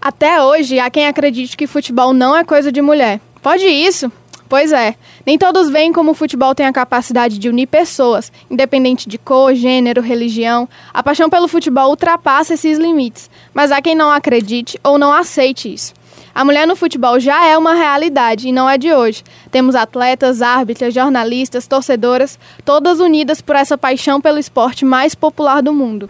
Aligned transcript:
Até 0.00 0.42
hoje, 0.42 0.78
há 0.78 0.88
quem 0.88 1.06
acredite 1.06 1.54
que 1.54 1.66
futebol 1.66 2.14
não 2.14 2.34
é 2.34 2.42
coisa 2.42 2.72
de 2.72 2.80
mulher. 2.80 3.20
Pode 3.42 3.66
isso? 3.66 4.10
Pois 4.48 4.72
é, 4.72 4.96
nem 5.26 5.38
todos 5.38 5.68
veem 5.68 5.92
como 5.92 6.12
o 6.12 6.14
futebol 6.14 6.54
tem 6.54 6.66
a 6.66 6.72
capacidade 6.72 7.38
de 7.38 7.50
unir 7.50 7.66
pessoas, 7.66 8.32
independente 8.50 9.08
de 9.08 9.18
cor, 9.18 9.54
gênero, 9.54 10.00
religião. 10.00 10.66
A 10.92 11.02
paixão 11.02 11.28
pelo 11.28 11.46
futebol 11.46 11.90
ultrapassa 11.90 12.54
esses 12.54 12.78
limites, 12.78 13.30
mas 13.52 13.70
há 13.70 13.82
quem 13.82 13.94
não 13.94 14.10
acredite 14.10 14.80
ou 14.82 14.98
não 14.98 15.12
aceite 15.12 15.72
isso. 15.72 15.92
A 16.34 16.44
mulher 16.46 16.66
no 16.66 16.74
futebol 16.74 17.20
já 17.20 17.46
é 17.46 17.58
uma 17.58 17.74
realidade 17.74 18.48
e 18.48 18.52
não 18.52 18.70
é 18.70 18.78
de 18.78 18.92
hoje. 18.92 19.22
Temos 19.50 19.74
atletas, 19.74 20.40
árbitras, 20.40 20.94
jornalistas, 20.94 21.66
torcedoras, 21.66 22.38
todas 22.64 23.00
unidas 23.00 23.42
por 23.42 23.54
essa 23.54 23.76
paixão 23.76 24.18
pelo 24.18 24.38
esporte 24.38 24.84
mais 24.84 25.14
popular 25.14 25.62
do 25.62 25.74
mundo. 25.74 26.08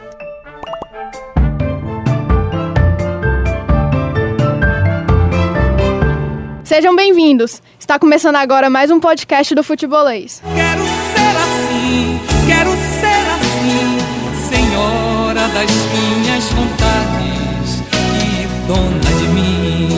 Sejam 6.71 6.95
bem-vindos. 6.95 7.61
Está 7.81 7.99
começando 7.99 8.37
agora 8.37 8.71
mais 8.71 8.93
um 8.93 9.01
podcast 9.01 9.53
do 9.57 9.63
Futebolês. 9.65 10.41
Quero 10.55 10.85
ser 10.85 11.37
assim, 11.37 12.21
quero 12.47 12.71
ser 13.01 13.27
assim, 13.35 13.99
senhora 14.49 15.49
das 15.49 15.69
minhas 15.69 16.45
vontades 16.51 17.81
e 18.23 18.69
dona 18.69 19.19
de 19.19 19.29
mim. 19.31 19.89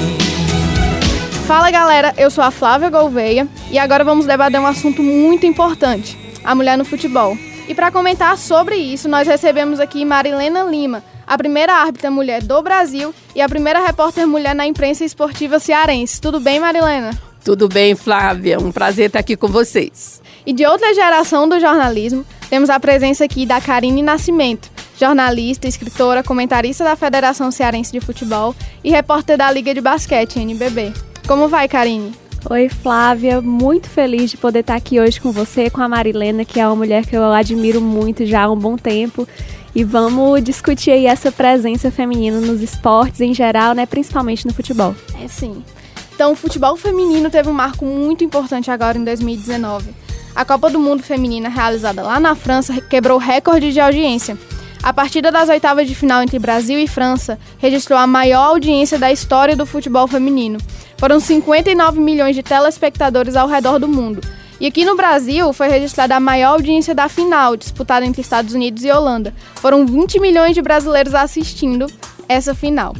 Fala 1.46 1.70
galera, 1.70 2.14
eu 2.16 2.30
sou 2.30 2.42
a 2.42 2.50
Flávia 2.50 2.88
Gouveia 2.88 3.46
e 3.70 3.78
agora 3.78 4.02
vamos 4.02 4.24
debater 4.24 4.58
um 4.58 4.66
assunto 4.66 5.02
muito 5.02 5.44
importante: 5.44 6.16
a 6.42 6.54
mulher 6.54 6.78
no 6.78 6.86
futebol. 6.86 7.36
E 7.68 7.74
para 7.74 7.90
comentar 7.90 8.38
sobre 8.38 8.76
isso, 8.76 9.10
nós 9.10 9.28
recebemos 9.28 9.78
aqui 9.78 10.06
Marilena 10.06 10.62
Lima, 10.62 11.04
a 11.26 11.36
primeira 11.36 11.74
árbitra 11.74 12.10
mulher 12.10 12.42
do 12.42 12.62
Brasil 12.62 13.14
e 13.34 13.40
a 13.40 13.48
primeira 13.48 13.84
repórter 13.84 14.26
mulher 14.26 14.54
na 14.54 14.66
imprensa 14.66 15.04
esportiva 15.04 15.58
cearense. 15.58 16.20
Tudo 16.20 16.40
bem, 16.40 16.60
Marilena? 16.60 17.10
Tudo 17.44 17.68
bem, 17.68 17.94
Flávia. 17.94 18.58
Um 18.58 18.70
prazer 18.70 19.06
estar 19.06 19.18
aqui 19.18 19.36
com 19.36 19.48
vocês. 19.48 20.22
E 20.46 20.52
de 20.52 20.66
outra 20.66 20.94
geração 20.94 21.48
do 21.48 21.58
jornalismo, 21.58 22.24
temos 22.48 22.70
a 22.70 22.78
presença 22.78 23.24
aqui 23.24 23.46
da 23.46 23.60
Karine 23.60 24.02
Nascimento, 24.02 24.70
jornalista, 24.98 25.66
escritora, 25.66 26.22
comentarista 26.22 26.84
da 26.84 26.96
Federação 26.96 27.50
Cearense 27.50 27.92
de 27.92 28.00
Futebol 28.00 28.54
e 28.82 28.90
repórter 28.90 29.36
da 29.36 29.50
Liga 29.50 29.72
de 29.74 29.80
Basquete, 29.80 30.38
NBB. 30.38 30.92
Como 31.26 31.48
vai, 31.48 31.68
Karine? 31.68 32.21
Oi, 32.50 32.68
Flávia. 32.68 33.40
Muito 33.40 33.88
feliz 33.88 34.30
de 34.30 34.36
poder 34.36 34.60
estar 34.60 34.74
aqui 34.74 34.98
hoje 34.98 35.20
com 35.20 35.30
você, 35.30 35.70
com 35.70 35.80
a 35.80 35.88
Marilena, 35.88 36.44
que 36.44 36.58
é 36.58 36.66
uma 36.66 36.74
mulher 36.74 37.06
que 37.06 37.16
eu 37.16 37.32
admiro 37.32 37.80
muito 37.80 38.26
já 38.26 38.42
há 38.42 38.50
um 38.50 38.56
bom 38.56 38.76
tempo 38.76 39.26
e 39.74 39.84
vamos 39.84 40.42
discutir 40.42 40.90
aí 40.90 41.06
essa 41.06 41.30
presença 41.30 41.90
feminina 41.90 42.40
nos 42.40 42.60
esportes 42.60 43.20
em 43.20 43.32
geral, 43.32 43.74
né, 43.74 43.86
principalmente 43.86 44.44
no 44.44 44.52
futebol. 44.52 44.94
É 45.22 45.28
sim. 45.28 45.62
Então, 46.14 46.32
o 46.32 46.36
futebol 46.36 46.76
feminino 46.76 47.30
teve 47.30 47.48
um 47.48 47.54
marco 47.54 47.86
muito 47.86 48.24
importante 48.24 48.70
agora 48.70 48.98
em 48.98 49.04
2019. 49.04 49.90
A 50.34 50.44
Copa 50.44 50.68
do 50.68 50.80
Mundo 50.80 51.02
Feminina, 51.02 51.48
realizada 51.48 52.02
lá 52.02 52.18
na 52.18 52.34
França, 52.34 52.80
quebrou 52.80 53.18
recorde 53.18 53.72
de 53.72 53.80
audiência. 53.80 54.36
A 54.82 54.92
partida 54.92 55.30
das 55.30 55.48
oitavas 55.48 55.86
de 55.86 55.94
final 55.94 56.22
entre 56.22 56.40
Brasil 56.40 56.78
e 56.78 56.88
França 56.88 57.38
registrou 57.58 57.96
a 57.96 58.06
maior 58.06 58.48
audiência 58.48 58.98
da 58.98 59.12
história 59.12 59.54
do 59.54 59.64
futebol 59.64 60.08
feminino. 60.08 60.58
Foram 61.02 61.18
59 61.18 61.98
milhões 61.98 62.36
de 62.36 62.44
telespectadores 62.44 63.34
ao 63.34 63.48
redor 63.48 63.80
do 63.80 63.88
mundo, 63.88 64.20
e 64.60 64.68
aqui 64.68 64.84
no 64.84 64.94
Brasil 64.94 65.52
foi 65.52 65.66
registrada 65.66 66.14
a 66.14 66.20
maior 66.20 66.52
audiência 66.52 66.94
da 66.94 67.08
final, 67.08 67.56
disputada 67.56 68.06
entre 68.06 68.20
Estados 68.20 68.54
Unidos 68.54 68.84
e 68.84 68.92
Holanda. 68.92 69.34
Foram 69.56 69.84
20 69.84 70.20
milhões 70.20 70.54
de 70.54 70.62
brasileiros 70.62 71.12
assistindo 71.12 71.88
essa 72.28 72.54
final. 72.54 72.94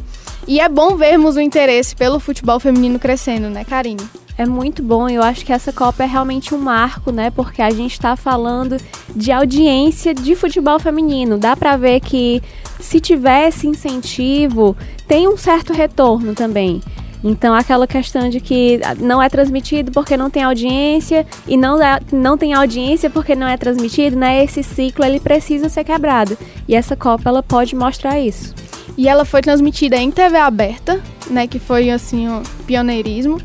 E 0.45 0.59
é 0.59 0.67
bom 0.67 0.97
vermos 0.97 1.37
o 1.37 1.39
interesse 1.39 1.95
pelo 1.95 2.19
futebol 2.19 2.59
feminino 2.59 2.99
crescendo, 2.99 3.49
né, 3.49 3.63
Karine? 3.63 4.05
É 4.37 4.45
muito 4.45 4.83
bom, 4.83 5.07
eu 5.07 5.23
acho 5.23 5.45
que 5.45 5.53
essa 5.53 5.71
Copa 5.71 6.03
é 6.03 6.05
realmente 6.05 6.53
um 6.53 6.57
marco, 6.57 7.09
né? 7.09 7.31
Porque 7.31 7.61
a 7.61 7.69
gente 7.69 7.93
está 7.93 8.17
falando 8.17 8.75
de 9.15 9.31
audiência 9.31 10.13
de 10.13 10.35
futebol 10.35 10.77
feminino. 10.77 11.37
Dá 11.37 11.55
para 11.55 11.77
ver 11.77 12.01
que 12.01 12.43
se 12.81 12.99
tivesse 12.99 13.65
incentivo, 13.65 14.75
tem 15.07 15.25
um 15.25 15.37
certo 15.37 15.71
retorno 15.71 16.33
também. 16.33 16.81
Então, 17.23 17.55
aquela 17.55 17.87
questão 17.87 18.29
de 18.29 18.41
que 18.41 18.81
não 18.99 19.21
é 19.21 19.29
transmitido 19.29 19.91
porque 19.91 20.17
não 20.17 20.29
tem 20.29 20.43
audiência 20.43 21.25
e 21.47 21.55
não, 21.55 21.81
é, 21.81 21.99
não 22.11 22.37
tem 22.37 22.53
audiência 22.53 23.09
porque 23.09 23.33
não 23.33 23.47
é 23.47 23.55
transmitido, 23.55 24.17
né? 24.17 24.43
Esse 24.43 24.61
ciclo 24.61 25.05
ele 25.05 25.21
precisa 25.21 25.69
ser 25.69 25.85
quebrado. 25.85 26.37
E 26.67 26.75
essa 26.75 26.97
Copa 26.97 27.29
ela 27.29 27.41
pode 27.41 27.75
mostrar 27.75 28.19
isso. 28.19 28.53
E 28.97 29.07
ela 29.07 29.23
foi 29.23 29.41
transmitida 29.41 29.95
em 29.95 30.11
TV 30.11 30.37
aberta, 30.37 31.01
né? 31.29 31.47
Que 31.47 31.59
foi 31.59 31.89
assim 31.89 32.27
o 32.27 32.43
pioneirismo. 32.67 33.39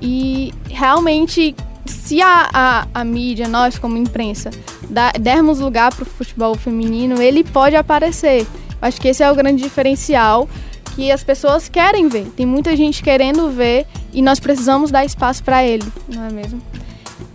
E 0.00 0.54
realmente, 0.70 1.54
se 1.84 2.22
a, 2.22 2.48
a, 2.52 2.86
a 2.94 3.04
mídia, 3.04 3.46
nós 3.46 3.78
como 3.78 3.98
imprensa, 3.98 4.50
da, 4.88 5.12
dermos 5.12 5.60
lugar 5.60 5.94
para 5.94 6.04
o 6.04 6.06
futebol 6.06 6.54
feminino, 6.54 7.20
ele 7.20 7.44
pode 7.44 7.76
aparecer. 7.76 8.46
Acho 8.80 9.00
que 9.00 9.08
esse 9.08 9.22
é 9.22 9.30
o 9.30 9.34
grande 9.34 9.62
diferencial 9.62 10.48
que 10.98 11.12
as 11.12 11.22
pessoas 11.22 11.68
querem 11.68 12.08
ver. 12.08 12.26
Tem 12.36 12.44
muita 12.44 12.76
gente 12.76 13.04
querendo 13.04 13.48
ver 13.50 13.86
e 14.12 14.20
nós 14.20 14.40
precisamos 14.40 14.90
dar 14.90 15.04
espaço 15.04 15.44
para 15.44 15.64
ele, 15.64 15.86
não 16.12 16.24
é 16.24 16.32
mesmo? 16.32 16.60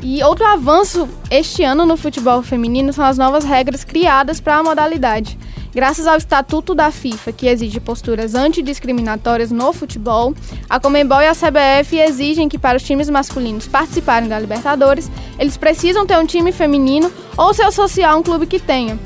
E 0.02 0.22
outro 0.22 0.46
avanço 0.46 1.08
este 1.32 1.64
ano 1.64 1.86
no 1.86 1.96
futebol 1.96 2.44
feminino 2.44 2.92
são 2.92 3.06
as 3.06 3.18
novas 3.18 3.46
regras 3.46 3.86
criadas 3.86 4.42
para 4.42 4.58
a 4.58 4.64
modalidade. 4.64 5.40
Graças 5.74 6.06
ao 6.06 6.18
Estatuto 6.18 6.76
da 6.76 6.92
FIFA, 6.92 7.32
que 7.32 7.48
exige 7.48 7.80
posturas 7.80 8.36
antidiscriminatórias 8.36 9.50
no 9.50 9.72
futebol, 9.72 10.36
a 10.70 10.78
Comembol 10.78 11.22
e 11.22 11.28
a 11.28 11.34
CBF 11.34 11.98
exigem 11.98 12.50
que 12.50 12.60
para 12.60 12.76
os 12.76 12.84
times 12.84 13.10
masculinos 13.10 13.66
participarem 13.66 14.28
da 14.28 14.38
Libertadores, 14.38 15.10
eles 15.40 15.56
precisam 15.56 16.06
ter 16.06 16.20
um 16.20 16.26
time 16.26 16.52
feminino 16.52 17.10
ou 17.38 17.54
se 17.54 17.64
associar 17.64 18.12
a 18.12 18.18
um 18.18 18.24
clube 18.24 18.46
que 18.46 18.60
tenha. 18.60 19.00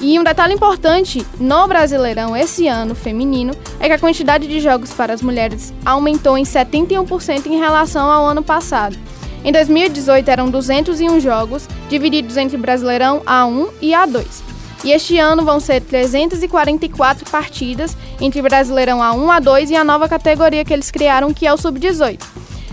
E 0.00 0.18
um 0.18 0.22
detalhe 0.22 0.54
importante 0.54 1.26
no 1.40 1.66
Brasileirão 1.66 2.36
esse 2.36 2.68
ano 2.68 2.94
feminino 2.94 3.52
é 3.80 3.88
que 3.88 3.92
a 3.92 3.98
quantidade 3.98 4.46
de 4.46 4.60
jogos 4.60 4.92
para 4.92 5.12
as 5.12 5.20
mulheres 5.20 5.74
aumentou 5.84 6.38
em 6.38 6.44
71% 6.44 7.46
em 7.46 7.58
relação 7.58 8.08
ao 8.08 8.24
ano 8.24 8.42
passado. 8.42 8.96
Em 9.44 9.50
2018 9.50 10.28
eram 10.28 10.50
201 10.50 11.20
jogos, 11.20 11.68
divididos 11.88 12.36
entre 12.36 12.56
Brasileirão 12.56 13.20
A1 13.20 13.70
e 13.80 13.90
A2. 13.90 14.24
E 14.84 14.92
este 14.92 15.18
ano 15.18 15.44
vão 15.44 15.58
ser 15.58 15.80
344 15.80 17.28
partidas 17.28 17.96
entre 18.20 18.40
Brasileirão 18.40 18.98
A1, 18.98 19.40
A2 19.40 19.70
e 19.70 19.76
a 19.76 19.82
nova 19.82 20.08
categoria 20.08 20.64
que 20.64 20.72
eles 20.72 20.90
criaram, 20.92 21.34
que 21.34 21.46
é 21.46 21.52
o 21.52 21.56
Sub-18. 21.56 22.22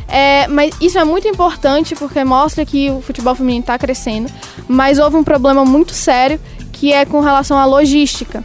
É, 0.07 0.47
mas 0.47 0.75
isso 0.79 0.99
é 0.99 1.03
muito 1.03 1.27
importante 1.27 1.95
porque 1.95 2.23
mostra 2.23 2.63
que 2.63 2.91
o 2.91 3.01
futebol 3.01 3.33
feminino 3.33 3.61
está 3.61 3.77
crescendo, 3.77 4.31
mas 4.67 4.99
houve 4.99 5.17
um 5.17 5.23
problema 5.23 5.65
muito 5.65 5.93
sério 5.93 6.39
que 6.85 6.93
é 6.93 7.03
com 7.03 7.19
relação 7.19 7.57
à 7.57 7.65
logística. 7.65 8.43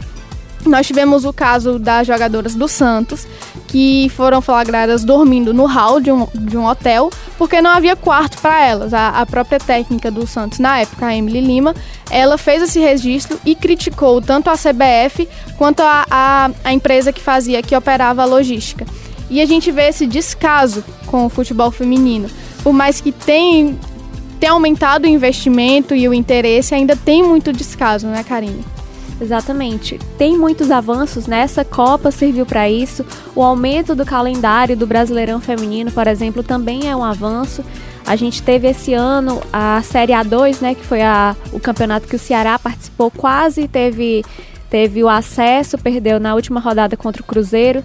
Nós 0.65 0.87
tivemos 0.87 1.25
o 1.25 1.31
caso 1.31 1.77
das 1.77 2.07
jogadoras 2.07 2.55
do 2.55 2.67
Santos, 2.67 3.27
que 3.67 4.11
foram 4.15 4.41
flagradas 4.41 5.03
dormindo 5.03 5.53
no 5.53 5.67
hall 5.67 6.01
de 6.01 6.11
um, 6.11 6.27
de 6.33 6.57
um 6.57 6.65
hotel, 6.65 7.11
porque 7.37 7.61
não 7.61 7.69
havia 7.69 7.95
quarto 7.95 8.39
para 8.39 8.65
elas. 8.65 8.95
A, 8.95 9.09
a, 9.09 9.25
própria 9.27 9.59
técnica 9.59 10.09
do 10.09 10.25
Santos, 10.25 10.57
na 10.57 10.79
época, 10.79 11.05
a 11.05 11.15
Emily 11.15 11.39
Lima, 11.39 11.75
ela 12.09 12.35
fez 12.35 12.63
esse 12.63 12.79
registro 12.79 13.39
e 13.45 13.53
criticou 13.53 14.19
tanto 14.19 14.49
a 14.49 14.53
CBF 14.53 15.29
quanto 15.55 15.81
a, 15.81 16.07
a, 16.09 16.49
a 16.63 16.73
empresa 16.73 17.13
que 17.13 17.21
fazia, 17.21 17.61
que 17.61 17.75
operava 17.75 18.23
a 18.23 18.25
logística. 18.25 18.87
E 19.29 19.39
a 19.39 19.45
gente 19.45 19.71
vê 19.71 19.89
esse 19.89 20.07
descaso 20.07 20.83
com 21.05 21.27
o 21.27 21.29
futebol 21.29 21.69
feminino. 21.69 22.27
Por 22.63 22.73
mais 22.73 22.99
que 22.99 23.11
tenha 23.11 23.77
tem 24.41 24.49
aumentado 24.49 25.05
o 25.05 25.07
investimento 25.07 25.93
e 25.93 26.09
o 26.09 26.13
interesse, 26.15 26.73
ainda 26.73 26.95
tem 26.95 27.21
muito 27.21 27.53
descaso, 27.53 28.07
né, 28.07 28.23
Karine? 28.23 28.65
Exatamente. 29.21 29.99
Tem 30.17 30.35
muitos 30.35 30.71
avanços, 30.71 31.27
nessa? 31.27 31.63
Copa 31.63 32.09
serviu 32.09 32.43
para 32.43 32.67
isso. 32.67 33.05
O 33.35 33.43
aumento 33.43 33.93
do 33.93 34.03
calendário 34.03 34.75
do 34.75 34.87
Brasileirão 34.87 35.39
Feminino, 35.39 35.91
por 35.91 36.07
exemplo, 36.07 36.41
também 36.41 36.89
é 36.89 36.95
um 36.95 37.03
avanço. 37.03 37.63
A 38.03 38.15
gente 38.15 38.41
teve 38.41 38.67
esse 38.67 38.95
ano 38.95 39.39
a 39.53 39.79
Série 39.83 40.11
A2, 40.11 40.59
né, 40.59 40.73
que 40.73 40.83
foi 40.83 41.03
a, 41.03 41.35
o 41.53 41.59
campeonato 41.59 42.07
que 42.07 42.15
o 42.15 42.19
Ceará 42.19 42.57
participou, 42.57 43.11
quase 43.11 43.67
teve, 43.67 44.25
teve 44.71 45.03
o 45.03 45.07
acesso, 45.07 45.77
perdeu 45.77 46.19
na 46.19 46.33
última 46.33 46.59
rodada 46.59 46.97
contra 46.97 47.21
o 47.21 47.25
Cruzeiro. 47.25 47.83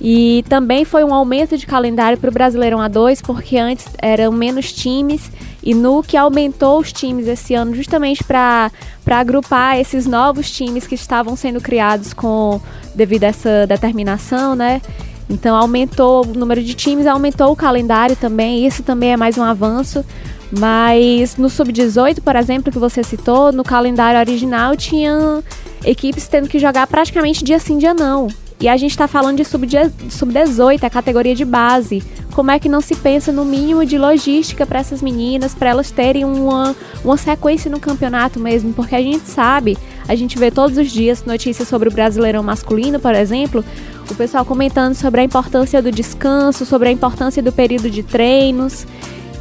E 0.00 0.42
também 0.48 0.86
foi 0.86 1.04
um 1.04 1.12
aumento 1.12 1.58
de 1.58 1.66
calendário 1.66 2.16
para 2.16 2.30
o 2.30 2.32
Brasileirão 2.32 2.78
A2, 2.78 3.20
porque 3.22 3.58
antes 3.58 3.86
eram 4.00 4.32
menos 4.32 4.72
times 4.72 5.30
e 5.62 5.74
no 5.74 6.02
que 6.02 6.16
aumentou 6.16 6.80
os 6.80 6.92
times 6.92 7.26
esse 7.26 7.54
ano 7.54 7.74
justamente 7.74 8.24
para 8.24 8.70
agrupar 9.06 9.78
esses 9.78 10.06
novos 10.06 10.50
times 10.50 10.86
que 10.86 10.94
estavam 10.94 11.36
sendo 11.36 11.60
criados 11.60 12.12
com 12.12 12.60
devido 12.94 13.24
a 13.24 13.28
essa 13.28 13.66
determinação, 13.66 14.54
né? 14.54 14.80
Então 15.28 15.54
aumentou 15.54 16.26
o 16.26 16.34
número 16.34 16.62
de 16.62 16.74
times, 16.74 17.06
aumentou 17.06 17.52
o 17.52 17.56
calendário 17.56 18.16
também, 18.16 18.66
isso 18.66 18.82
também 18.82 19.12
é 19.12 19.16
mais 19.16 19.38
um 19.38 19.42
avanço. 19.42 20.04
Mas 20.50 21.36
no 21.36 21.48
sub-18, 21.48 22.20
por 22.20 22.34
exemplo, 22.34 22.72
que 22.72 22.78
você 22.78 23.04
citou, 23.04 23.52
no 23.52 23.62
calendário 23.62 24.18
original 24.18 24.76
tinha 24.76 25.42
equipes 25.84 26.26
tendo 26.26 26.48
que 26.48 26.58
jogar 26.58 26.86
praticamente 26.88 27.44
dia 27.44 27.60
sim, 27.60 27.78
dia 27.78 27.94
não. 27.94 28.26
E 28.60 28.68
a 28.68 28.76
gente 28.76 28.90
está 28.90 29.08
falando 29.08 29.38
de 29.38 29.44
sub-18, 29.44 30.82
a 30.82 30.90
categoria 30.90 31.34
de 31.34 31.46
base. 31.46 32.02
Como 32.34 32.50
é 32.50 32.58
que 32.58 32.68
não 32.68 32.82
se 32.82 32.94
pensa 32.94 33.32
no 33.32 33.42
mínimo 33.42 33.86
de 33.86 33.96
logística 33.96 34.66
para 34.66 34.78
essas 34.78 35.00
meninas, 35.00 35.54
para 35.54 35.70
elas 35.70 35.90
terem 35.90 36.24
uma, 36.24 36.76
uma 37.02 37.16
sequência 37.16 37.70
no 37.70 37.80
campeonato 37.80 38.38
mesmo? 38.38 38.74
Porque 38.74 38.94
a 38.94 39.00
gente 39.00 39.26
sabe, 39.26 39.78
a 40.06 40.14
gente 40.14 40.38
vê 40.38 40.50
todos 40.50 40.76
os 40.76 40.90
dias 40.90 41.24
notícias 41.24 41.66
sobre 41.68 41.88
o 41.88 41.92
brasileirão 41.92 42.42
masculino, 42.42 43.00
por 43.00 43.14
exemplo, 43.14 43.64
o 44.10 44.14
pessoal 44.14 44.44
comentando 44.44 44.94
sobre 44.94 45.22
a 45.22 45.24
importância 45.24 45.80
do 45.80 45.90
descanso, 45.90 46.66
sobre 46.66 46.90
a 46.90 46.92
importância 46.92 47.42
do 47.42 47.50
período 47.50 47.88
de 47.88 48.02
treinos. 48.02 48.86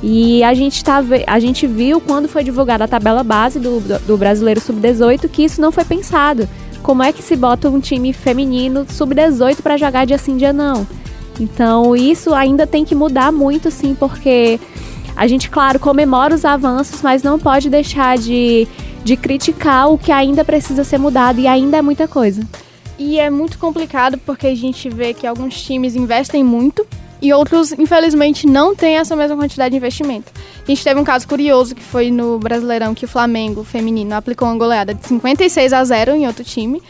E 0.01 0.42
a 0.44 0.54
gente, 0.54 0.81
tá, 0.81 1.04
a 1.27 1.39
gente 1.39 1.68
viu 1.68 2.00
quando 2.00 2.30
foi 2.30 2.42
divulgada 2.42 2.86
a 2.86 2.88
tabela 2.88 3.22
base 3.22 3.60
do, 3.60 3.81
do 4.07 4.18
Brasileiro 4.18 4.62
Sub-18 4.62 5.27
que 5.27 5.44
isso 5.44 5.60
não 5.60 5.74
foi 5.74 5.83
pensado. 5.83 6.48
Como 6.84 7.04
é 7.04 7.12
que 7.12 7.22
se 7.22 7.36
bota 7.36 7.70
um 7.70 7.80
time 7.80 8.14
feminino 8.14 8.86
sub-18 8.90 9.62
para 9.62 9.78
jogar 9.78 10.06
dia 10.06 10.18
sim, 10.18 10.38
dia 10.38 10.54
não? 10.54 10.88
Então, 11.40 11.96
isso 11.96 12.34
ainda 12.34 12.68
tem 12.68 12.84
que 12.84 12.94
mudar 12.94 13.31
muito, 13.31 13.72
sim, 13.72 13.96
porque 13.98 14.60
a 15.16 15.28
gente, 15.28 15.50
claro, 15.50 15.80
comemora 15.80 16.36
os 16.36 16.46
avanços, 16.46 17.02
mas 17.02 17.24
não 17.24 17.40
pode 17.40 17.70
deixar 17.70 18.18
de, 18.18 18.68
de 19.04 19.16
criticar 19.16 19.90
o 19.90 19.98
que 19.98 20.12
ainda 20.12 20.44
precisa 20.44 20.84
ser 20.84 20.98
mudado 20.98 21.40
e 21.40 21.48
ainda 21.48 21.78
é 21.78 21.81
muita 21.81 22.08
coisa. 22.08 22.42
E 22.98 23.20
é 23.20 23.30
muito 23.30 23.58
complicado 23.58 24.18
porque 24.18 24.48
a 24.48 24.56
gente 24.56 24.90
vê 24.90 25.14
que 25.14 25.25
alguns 25.25 25.62
times 25.62 25.96
investem 25.96 26.44
muito 26.44 26.86
e 27.21 27.33
outros, 27.33 27.71
infelizmente, 27.74 28.48
não 28.48 28.75
têm 28.75 28.98
essa 28.98 29.16
mesma 29.16 29.36
quantidade 29.36 29.71
de 29.71 29.77
investimento. 29.77 30.31
A 30.63 30.66
gente 30.71 30.83
teve 30.83 31.00
um 31.00 31.04
caso 31.04 31.27
curioso 31.27 31.75
que 31.75 31.83
foi 31.83 32.10
no 32.12 32.39
Brasileirão 32.39 32.94
que 32.94 33.06
o 33.06 33.07
Flamengo 33.07 33.63
feminino 33.63 34.16
aplicou 34.16 34.48
uma 34.48 34.57
goleada 34.57 34.94
de 34.94 35.06
56 35.06 35.74
a 35.74 35.83
0 35.83 36.16
em 36.16 36.27
outro 36.27 36.44
time. 36.44 36.81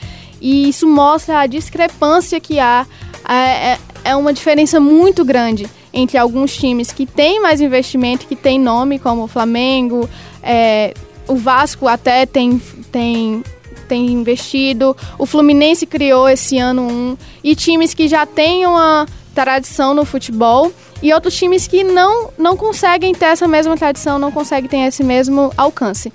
E 0.41 0.69
isso 0.69 0.87
mostra 0.87 1.39
a 1.39 1.47
discrepância 1.47 2.39
que 2.39 2.59
há. 2.59 2.85
É, 3.27 3.33
é, 3.33 3.79
é 4.05 4.15
uma 4.15 4.31
diferença 4.31 4.79
muito 4.79 5.25
grande 5.25 5.69
entre 5.93 6.17
alguns 6.17 6.55
times 6.55 6.91
que 6.91 7.05
têm 7.05 7.41
mais 7.41 7.59
investimento, 7.59 8.27
que 8.27 8.35
têm 8.35 8.59
nome, 8.59 8.99
como 8.99 9.23
o 9.23 9.27
Flamengo, 9.27 10.07
é, 10.41 10.93
o 11.27 11.35
Vasco 11.35 11.87
até 11.87 12.25
tem, 12.25 12.61
tem, 12.91 13.43
tem 13.87 14.07
investido, 14.07 14.95
o 15.17 15.25
Fluminense 15.25 15.85
criou 15.85 16.29
esse 16.29 16.57
ano 16.57 16.83
um, 16.83 17.17
e 17.43 17.55
times 17.55 17.93
que 17.93 18.07
já 18.07 18.25
têm 18.25 18.65
uma 18.65 19.05
tradição 19.43 19.93
no 19.93 20.05
futebol 20.05 20.71
e 21.01 21.13
outros 21.13 21.35
times 21.35 21.67
que 21.67 21.83
não, 21.83 22.29
não 22.37 22.57
conseguem 22.57 23.13
ter 23.13 23.25
essa 23.25 23.47
mesma 23.47 23.77
tradição, 23.77 24.19
não 24.19 24.31
conseguem 24.31 24.69
ter 24.69 24.77
esse 24.79 25.03
mesmo 25.03 25.51
alcance. 25.55 26.11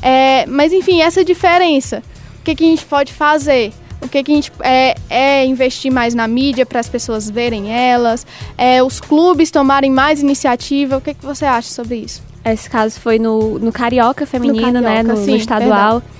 É, 0.00 0.46
mas 0.46 0.72
enfim, 0.72 1.00
essa 1.00 1.24
diferença, 1.24 2.02
o 2.40 2.44
que, 2.44 2.54
que 2.54 2.64
a 2.64 2.68
gente 2.68 2.84
pode 2.84 3.12
fazer? 3.12 3.72
O 4.00 4.08
que, 4.08 4.22
que 4.22 4.30
a 4.30 4.34
gente 4.34 4.52
é, 4.60 4.94
é 5.10 5.44
investir 5.44 5.90
mais 5.90 6.14
na 6.14 6.28
mídia 6.28 6.64
para 6.64 6.78
as 6.78 6.88
pessoas 6.88 7.28
verem 7.28 7.72
elas, 7.72 8.24
é, 8.56 8.80
os 8.82 9.00
clubes 9.00 9.50
tomarem 9.50 9.90
mais 9.90 10.20
iniciativa. 10.20 10.98
O 10.98 11.00
que, 11.00 11.14
que 11.14 11.26
você 11.26 11.44
acha 11.44 11.70
sobre 11.70 11.96
isso? 11.96 12.22
Esse 12.44 12.70
caso 12.70 13.00
foi 13.00 13.18
no, 13.18 13.58
no 13.58 13.72
Carioca 13.72 14.24
Feminino, 14.24 14.66
no 14.66 14.82
Carioca, 14.82 15.02
né? 15.02 15.02
No, 15.02 15.16
sim, 15.16 15.32
no 15.32 15.36
estadual. 15.36 15.98
Verdade. 16.00 16.17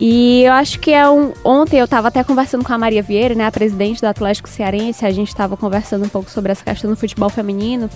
E 0.00 0.42
eu 0.42 0.52
acho 0.52 0.80
que 0.80 0.92
é 0.92 1.08
um. 1.08 1.32
Ontem 1.44 1.78
eu 1.78 1.84
estava 1.84 2.08
até 2.08 2.24
conversando 2.24 2.64
com 2.64 2.72
a 2.72 2.78
Maria 2.78 3.02
Vieira, 3.02 3.34
né, 3.34 3.46
a 3.46 3.52
presidente 3.52 4.00
do 4.00 4.06
Atlético 4.06 4.48
Cearense, 4.48 5.06
a 5.06 5.10
gente 5.10 5.28
estava 5.28 5.56
conversando 5.56 6.04
um 6.04 6.08
pouco 6.08 6.30
sobre 6.30 6.52
essa 6.52 6.64
questão 6.64 6.90
do 6.90 6.96
futebol 6.96 7.28
feminino. 7.28 7.88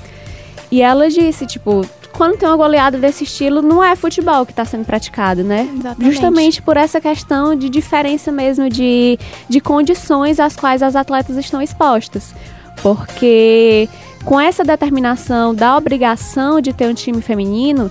E 0.71 0.83
ela 0.83 1.09
disse, 1.09 1.47
tipo, 1.47 1.85
quando 2.13 2.37
tem 2.37 2.49
uma 2.49 2.57
goleada 2.57 2.99
desse 2.99 3.25
estilo, 3.25 3.63
não 3.63 3.83
é 3.83 3.97
futebol 3.97 4.45
que 4.45 4.53
está 4.53 4.65
sendo 4.65 4.85
praticado, 4.85 5.43
né? 5.43 5.69
Exatamente. 5.73 6.13
Justamente 6.13 6.63
por 6.63 6.77
essa 6.77 7.01
questão 7.01 7.57
de 7.57 7.69
diferença 7.69 8.31
mesmo 8.31 8.69
de, 8.69 9.19
de 9.49 9.61
condições 9.61 10.39
às 10.39 10.55
quais 10.55 10.83
as 10.83 10.95
atletas 10.95 11.37
estão 11.37 11.63
expostas. 11.63 12.35
Porque 12.83 13.89
com 14.25 14.39
essa 14.39 14.63
determinação 14.63 15.55
da 15.55 15.77
obrigação 15.77 16.61
de 16.61 16.73
ter 16.73 16.87
um 16.87 16.95
time 16.95 17.23
feminino, 17.23 17.91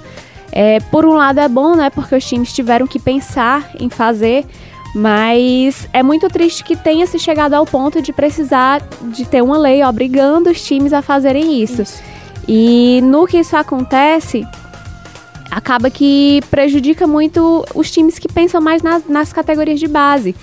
é, 0.60 0.80
por 0.80 1.06
um 1.06 1.14
lado 1.14 1.40
é 1.40 1.48
bom, 1.48 1.76
né? 1.76 1.92
Porque 1.92 2.16
os 2.16 2.26
times 2.26 2.52
tiveram 2.52 2.88
que 2.88 2.98
pensar 2.98 3.70
em 3.80 3.92
fazer, 3.92 4.44
mas 4.96 5.88
é 5.94 6.02
muito 6.02 6.28
triste 6.30 6.64
que 6.64 6.76
tenha 6.76 7.06
se 7.06 7.20
chegado 7.20 7.54
ao 7.54 7.64
ponto 7.64 8.02
de 8.02 8.12
precisar 8.12 8.82
de 9.04 9.24
ter 9.24 9.44
uma 9.44 9.56
lei 9.56 9.84
obrigando 9.84 10.50
os 10.50 10.60
times 10.66 10.94
a 10.94 11.04
fazerem 11.04 11.62
isso. 11.62 11.84
isso. 11.84 12.02
E 12.48 13.02
no 13.04 13.28
que 13.28 13.38
isso 13.38 13.56
acontece, 13.56 14.44
acaba 15.52 15.92
que 15.92 16.42
prejudica 16.50 17.06
muito 17.06 17.64
os 17.76 17.92
times 17.92 18.18
que 18.18 18.28
pensam 18.28 18.60
mais 18.60 18.82
nas, 18.82 19.08
nas 19.08 19.32
categorias 19.32 19.80
de 19.80 19.88
base. 19.88 20.36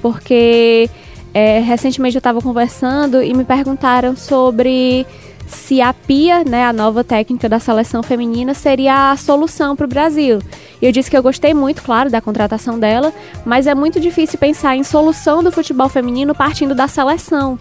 Porque 0.00 0.88
é, 1.34 1.60
recentemente 1.60 2.16
eu 2.16 2.20
estava 2.20 2.40
conversando 2.40 3.22
e 3.22 3.34
me 3.34 3.44
perguntaram 3.44 4.16
sobre 4.16 5.06
se 5.48 5.80
a 5.80 5.92
Pia, 5.92 6.44
né, 6.44 6.64
a 6.64 6.72
nova 6.72 7.02
técnica 7.02 7.48
da 7.48 7.58
seleção 7.58 8.02
feminina, 8.02 8.54
seria 8.54 9.10
a 9.10 9.16
solução 9.16 9.74
para 9.74 9.86
o 9.86 9.88
Brasil. 9.88 10.40
E 10.80 10.86
eu 10.86 10.92
disse 10.92 11.10
que 11.10 11.16
eu 11.16 11.22
gostei 11.22 11.54
muito, 11.54 11.82
claro, 11.82 12.10
da 12.10 12.20
contratação 12.20 12.78
dela, 12.78 13.12
mas 13.44 13.66
é 13.66 13.74
muito 13.74 13.98
difícil 13.98 14.38
pensar 14.38 14.76
em 14.76 14.84
solução 14.84 15.42
do 15.42 15.50
futebol 15.50 15.88
feminino 15.88 16.34
partindo 16.34 16.74
da 16.74 16.86
seleção. 16.86 17.58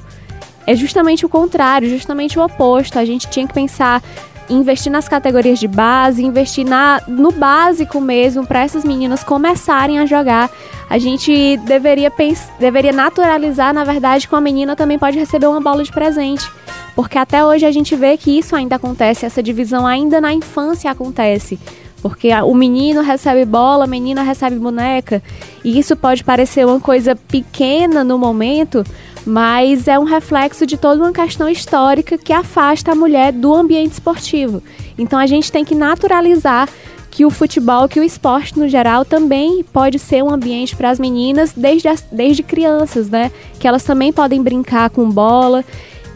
É 0.66 0.76
justamente 0.76 1.26
o 1.26 1.30
contrário, 1.30 1.90
justamente 1.90 2.38
o 2.38 2.44
oposto. 2.44 3.00
A 3.00 3.06
gente 3.06 3.28
tinha 3.30 3.48
que 3.48 3.54
pensar 3.54 4.04
investir 4.50 4.92
nas 4.92 5.08
categorias 5.08 5.60
de 5.60 5.68
base, 5.68 6.24
investir 6.24 6.66
na, 6.66 7.02
no 7.08 7.32
básico 7.32 8.00
mesmo 8.00 8.46
para 8.46 8.62
essas 8.62 8.84
meninas 8.84 9.24
começarem 9.24 10.00
a 10.00 10.06
jogar. 10.06 10.50
A 10.90 10.98
gente 10.98 11.58
deveria, 11.66 12.12
deveria 12.60 12.94
naturalizar, 12.94 13.74
na 13.74 13.84
verdade, 13.84 14.28
que 14.28 14.34
uma 14.34 14.42
menina 14.42 14.76
também 14.76 14.98
pode 14.98 15.18
receber 15.18 15.48
uma 15.48 15.60
bola 15.60 15.84
de 15.84 15.92
presente. 15.92 16.50
Porque 16.98 17.20
até 17.20 17.46
hoje 17.46 17.64
a 17.64 17.70
gente 17.72 17.96
vê 17.96 18.18
que 18.18 18.40
isso 18.40 18.56
ainda 18.56 18.76
acontece, 18.76 19.24
essa 19.24 19.44
divisão 19.44 19.86
ainda 19.86 20.20
na 20.20 20.34
infância 20.34 20.90
acontece. 20.90 21.60
Porque 22.02 22.34
o 22.34 22.56
menino 22.56 23.02
recebe 23.04 23.46
bola, 23.46 23.84
a 23.84 23.88
menina 23.88 24.24
recebe 24.24 24.56
boneca. 24.56 25.22
E 25.64 25.78
isso 25.78 25.96
pode 25.96 26.24
parecer 26.24 26.66
uma 26.66 26.80
coisa 26.80 27.16
pequena 27.16 28.04
no 28.04 28.18
momento, 28.18 28.84
mas 29.24 29.88
é 29.88 30.00
um 30.00 30.06
reflexo 30.06 30.66
de 30.66 30.76
toda 30.76 31.04
uma 31.04 31.14
questão 31.14 31.48
histórica 31.48 32.18
que 32.18 32.34
afasta 32.34 32.94
a 32.94 32.96
mulher 32.96 33.32
do 33.32 33.54
ambiente 33.54 33.92
esportivo. 33.92 34.64
Então 34.98 35.20
a 35.20 35.28
gente 35.28 35.52
tem 35.52 35.64
que 35.64 35.76
naturalizar 35.76 36.68
que 37.12 37.24
o 37.24 37.30
futebol, 37.30 37.88
que 37.88 38.00
o 38.00 38.04
esporte 38.04 38.58
no 38.58 38.68
geral 38.68 39.06
também 39.06 39.64
pode 39.72 40.00
ser 40.00 40.24
um 40.24 40.34
ambiente 40.34 40.76
para 40.76 40.90
as 40.90 41.00
meninas 41.00 41.54
desde, 41.56 41.88
as, 41.88 42.04
desde 42.12 42.42
crianças, 42.42 43.08
né? 43.08 43.32
Que 43.60 43.68
elas 43.68 43.84
também 43.84 44.12
podem 44.12 44.42
brincar 44.42 44.90
com 44.90 45.08
bola 45.08 45.64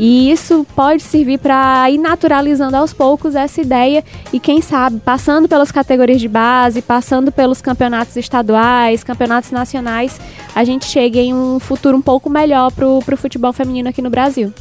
e 0.04 0.32
isso 0.32 0.66
pode 0.76 1.04
servir 1.04 1.38
para 1.38 1.88
ir 1.92 2.00
naturalizando 2.00 2.76
aos 2.76 2.92
poucos 2.92 3.36
essa 3.36 3.62
ideia 3.62 4.04
e, 4.34 4.40
quem 4.40 4.60
sabe, 4.60 5.00
passando 5.00 5.48
pelas 5.48 5.72
categorias 5.72 6.20
de 6.20 6.28
base, 6.28 6.82
passando 6.82 7.32
pelos 7.32 7.62
campeonatos 7.62 8.16
estaduais, 8.16 9.04
campeonatos 9.04 9.52
nacionais, 9.52 10.20
a 10.56 10.64
gente 10.64 10.86
chegue 10.86 11.20
em 11.20 11.36
um 11.36 11.60
futuro 11.60 11.96
um 11.96 12.02
pouco 12.02 12.32
melhor 12.32 12.72
para 12.72 12.88
o 12.88 13.00
futebol 13.16 13.54
feminino 13.54 13.90
aqui 13.90 14.02
no 14.02 14.10
Brasil. 14.10 14.52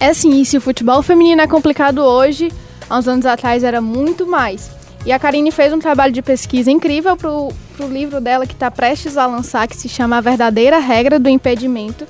É 0.00 0.12
sim, 0.12 0.40
e 0.40 0.44
se 0.44 0.56
o 0.56 0.60
futebol 0.60 1.00
feminino 1.00 1.40
é 1.40 1.46
complicado 1.46 1.98
hoje, 1.98 2.50
há 2.90 2.98
uns 2.98 3.06
anos 3.06 3.24
atrás 3.24 3.62
era 3.62 3.80
muito 3.80 4.26
mais. 4.26 4.68
E 5.06 5.12
a 5.12 5.18
Karine 5.20 5.52
fez 5.52 5.72
um 5.72 5.78
trabalho 5.78 6.12
de 6.12 6.22
pesquisa 6.22 6.72
incrível 6.72 7.16
para 7.16 7.30
o 7.30 7.52
livro 7.88 8.20
dela 8.20 8.48
que 8.48 8.52
está 8.52 8.68
prestes 8.68 9.16
a 9.16 9.26
lançar, 9.26 9.68
que 9.68 9.76
se 9.76 9.88
chama 9.88 10.16
A 10.16 10.20
Verdadeira 10.20 10.80
Regra 10.80 11.20
do 11.20 11.28
Impedimento 11.28 12.04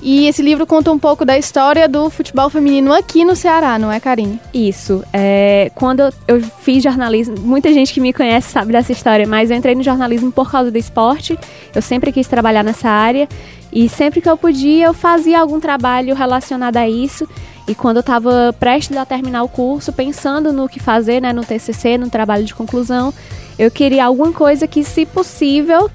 e 0.00 0.26
esse 0.26 0.42
livro 0.42 0.66
conta 0.66 0.92
um 0.92 0.98
pouco 0.98 1.24
da 1.24 1.36
história 1.36 1.88
do 1.88 2.08
futebol 2.08 2.48
feminino 2.48 2.92
aqui 2.92 3.24
no 3.24 3.34
Ceará, 3.34 3.78
não 3.78 3.90
é, 3.90 3.98
Karine? 3.98 4.40
Isso. 4.54 5.04
É, 5.12 5.72
quando 5.74 6.12
eu 6.26 6.40
fiz 6.60 6.82
jornalismo, 6.82 7.34
muita 7.40 7.72
gente 7.72 7.92
que 7.92 8.00
me 8.00 8.12
conhece 8.12 8.50
sabe 8.50 8.72
dessa 8.72 8.92
história, 8.92 9.26
mas 9.26 9.50
eu 9.50 9.56
entrei 9.56 9.74
no 9.74 9.82
jornalismo 9.82 10.30
por 10.30 10.50
causa 10.50 10.70
do 10.70 10.78
esporte. 10.78 11.36
Eu 11.74 11.82
sempre 11.82 12.12
quis 12.12 12.28
trabalhar 12.28 12.62
nessa 12.62 12.88
área 12.88 13.28
e 13.72 13.88
sempre 13.88 14.20
que 14.20 14.28
eu 14.28 14.36
podia 14.36 14.86
eu 14.86 14.94
fazia 14.94 15.40
algum 15.40 15.58
trabalho 15.58 16.14
relacionado 16.14 16.76
a 16.76 16.88
isso. 16.88 17.28
E 17.66 17.74
quando 17.74 17.96
eu 17.96 18.00
estava 18.00 18.54
prestes 18.58 18.96
a 18.96 19.04
terminar 19.04 19.42
o 19.42 19.48
curso, 19.48 19.92
pensando 19.92 20.52
no 20.52 20.68
que 20.68 20.80
fazer, 20.80 21.20
né, 21.20 21.34
no 21.34 21.44
TCC, 21.44 21.98
no 21.98 22.08
trabalho 22.08 22.44
de 22.44 22.54
conclusão, 22.54 23.12
eu 23.58 23.70
queria 23.70 24.06
alguma 24.06 24.32
coisa 24.32 24.66
que, 24.66 24.82
se 24.82 25.04
possível, 25.04 25.90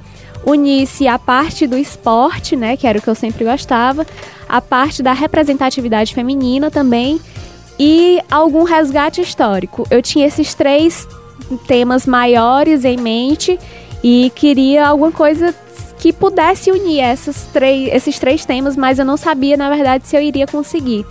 unisse 0.45 1.07
a 1.07 1.17
parte 1.17 1.65
do 1.65 1.77
esporte, 1.77 2.55
né, 2.55 2.75
que 2.75 2.85
era 2.85 2.99
o 2.99 3.01
que 3.01 3.09
eu 3.09 3.15
sempre 3.15 3.45
gostava, 3.45 4.05
a 4.47 4.61
parte 4.61 5.01
da 5.01 5.13
representatividade 5.13 6.13
feminina 6.13 6.69
também 6.69 7.19
e 7.79 8.19
algum 8.29 8.63
resgate 8.63 9.21
histórico. 9.21 9.87
Eu 9.89 10.01
tinha 10.01 10.27
esses 10.27 10.53
três 10.53 11.07
temas 11.67 12.05
maiores 12.05 12.85
em 12.85 12.97
mente 12.97 13.59
e 14.03 14.31
queria 14.35 14.87
alguma 14.87 15.11
coisa 15.11 15.55
que 15.97 16.11
pudesse 16.11 16.69
unir 16.69 16.99
essas 16.99 17.47
três, 17.53 17.89
esses 17.93 18.19
três 18.19 18.45
temas, 18.45 18.75
mas 18.75 18.99
eu 18.99 19.05
não 19.05 19.15
sabia, 19.15 19.55
na 19.55 19.69
verdade, 19.69 20.05
se 20.05 20.15
eu 20.15 20.21
iria 20.21 20.45
conseguir. 20.45 21.05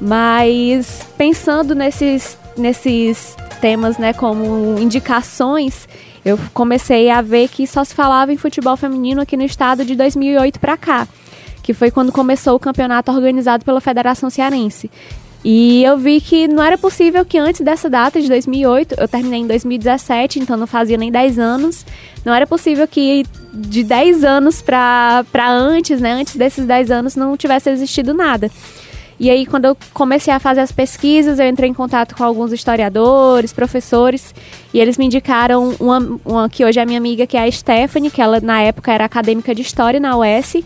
Mas 0.00 1.02
pensando 1.18 1.74
nesses, 1.74 2.38
nesses 2.56 3.34
temas, 3.60 3.98
né, 3.98 4.12
como 4.12 4.78
indicações, 4.78 5.88
eu 6.26 6.36
comecei 6.52 7.08
a 7.08 7.22
ver 7.22 7.46
que 7.46 7.68
só 7.68 7.84
se 7.84 7.94
falava 7.94 8.32
em 8.32 8.36
futebol 8.36 8.76
feminino 8.76 9.20
aqui 9.20 9.36
no 9.36 9.44
estado 9.44 9.84
de 9.84 9.94
2008 9.94 10.58
para 10.58 10.76
cá, 10.76 11.06
que 11.62 11.72
foi 11.72 11.88
quando 11.88 12.10
começou 12.10 12.56
o 12.56 12.58
campeonato 12.58 13.12
organizado 13.12 13.64
pela 13.64 13.80
Federação 13.80 14.28
Cearense. 14.28 14.90
E 15.44 15.84
eu 15.84 15.96
vi 15.96 16.20
que 16.20 16.48
não 16.48 16.64
era 16.64 16.76
possível 16.76 17.24
que 17.24 17.38
antes 17.38 17.60
dessa 17.60 17.88
data, 17.88 18.20
de 18.20 18.26
2008, 18.26 18.96
eu 18.98 19.06
terminei 19.06 19.38
em 19.38 19.46
2017, 19.46 20.40
então 20.40 20.56
não 20.56 20.66
fazia 20.66 20.96
nem 20.96 21.12
10 21.12 21.38
anos, 21.38 21.86
não 22.24 22.34
era 22.34 22.44
possível 22.44 22.88
que 22.88 23.24
de 23.54 23.84
10 23.84 24.24
anos 24.24 24.60
para 24.60 25.24
antes, 25.48 26.00
né, 26.00 26.10
antes 26.10 26.34
desses 26.34 26.66
10 26.66 26.90
anos, 26.90 27.14
não 27.14 27.36
tivesse 27.36 27.70
existido 27.70 28.12
nada. 28.12 28.50
E 29.18 29.30
aí, 29.30 29.46
quando 29.46 29.64
eu 29.64 29.76
comecei 29.94 30.32
a 30.32 30.38
fazer 30.38 30.60
as 30.60 30.70
pesquisas, 30.70 31.38
eu 31.38 31.48
entrei 31.48 31.70
em 31.70 31.74
contato 31.74 32.14
com 32.14 32.22
alguns 32.22 32.52
historiadores, 32.52 33.50
professores, 33.50 34.34
e 34.74 34.78
eles 34.78 34.98
me 34.98 35.06
indicaram 35.06 35.74
uma, 35.80 36.20
uma 36.22 36.48
que 36.50 36.62
hoje 36.64 36.78
é 36.78 36.84
minha 36.84 36.98
amiga, 36.98 37.26
que 37.26 37.36
é 37.36 37.44
a 37.44 37.50
Stephanie, 37.50 38.10
que 38.10 38.20
ela 38.20 38.40
na 38.40 38.60
época 38.60 38.92
era 38.92 39.06
acadêmica 39.06 39.54
de 39.54 39.62
História 39.62 39.98
na 39.98 40.18
UES, 40.18 40.56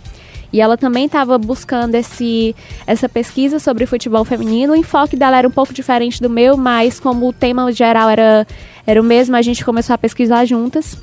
e 0.52 0.60
ela 0.60 0.76
também 0.76 1.06
estava 1.06 1.38
buscando 1.38 1.94
esse, 1.94 2.56
essa 2.84 3.08
pesquisa 3.08 3.60
sobre 3.60 3.86
futebol 3.86 4.24
feminino. 4.24 4.72
O 4.72 4.76
enfoque 4.76 5.16
dela 5.16 5.38
era 5.38 5.46
um 5.46 5.50
pouco 5.52 5.72
diferente 5.72 6.20
do 6.20 6.28
meu, 6.28 6.56
mas 6.56 6.98
como 6.98 7.28
o 7.28 7.32
tema 7.32 7.70
geral 7.70 8.10
era, 8.10 8.44
era 8.84 9.00
o 9.00 9.04
mesmo, 9.04 9.36
a 9.36 9.42
gente 9.42 9.64
começou 9.64 9.94
a 9.94 9.98
pesquisar 9.98 10.44
juntas. 10.44 10.98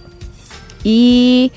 E 0.84 1.50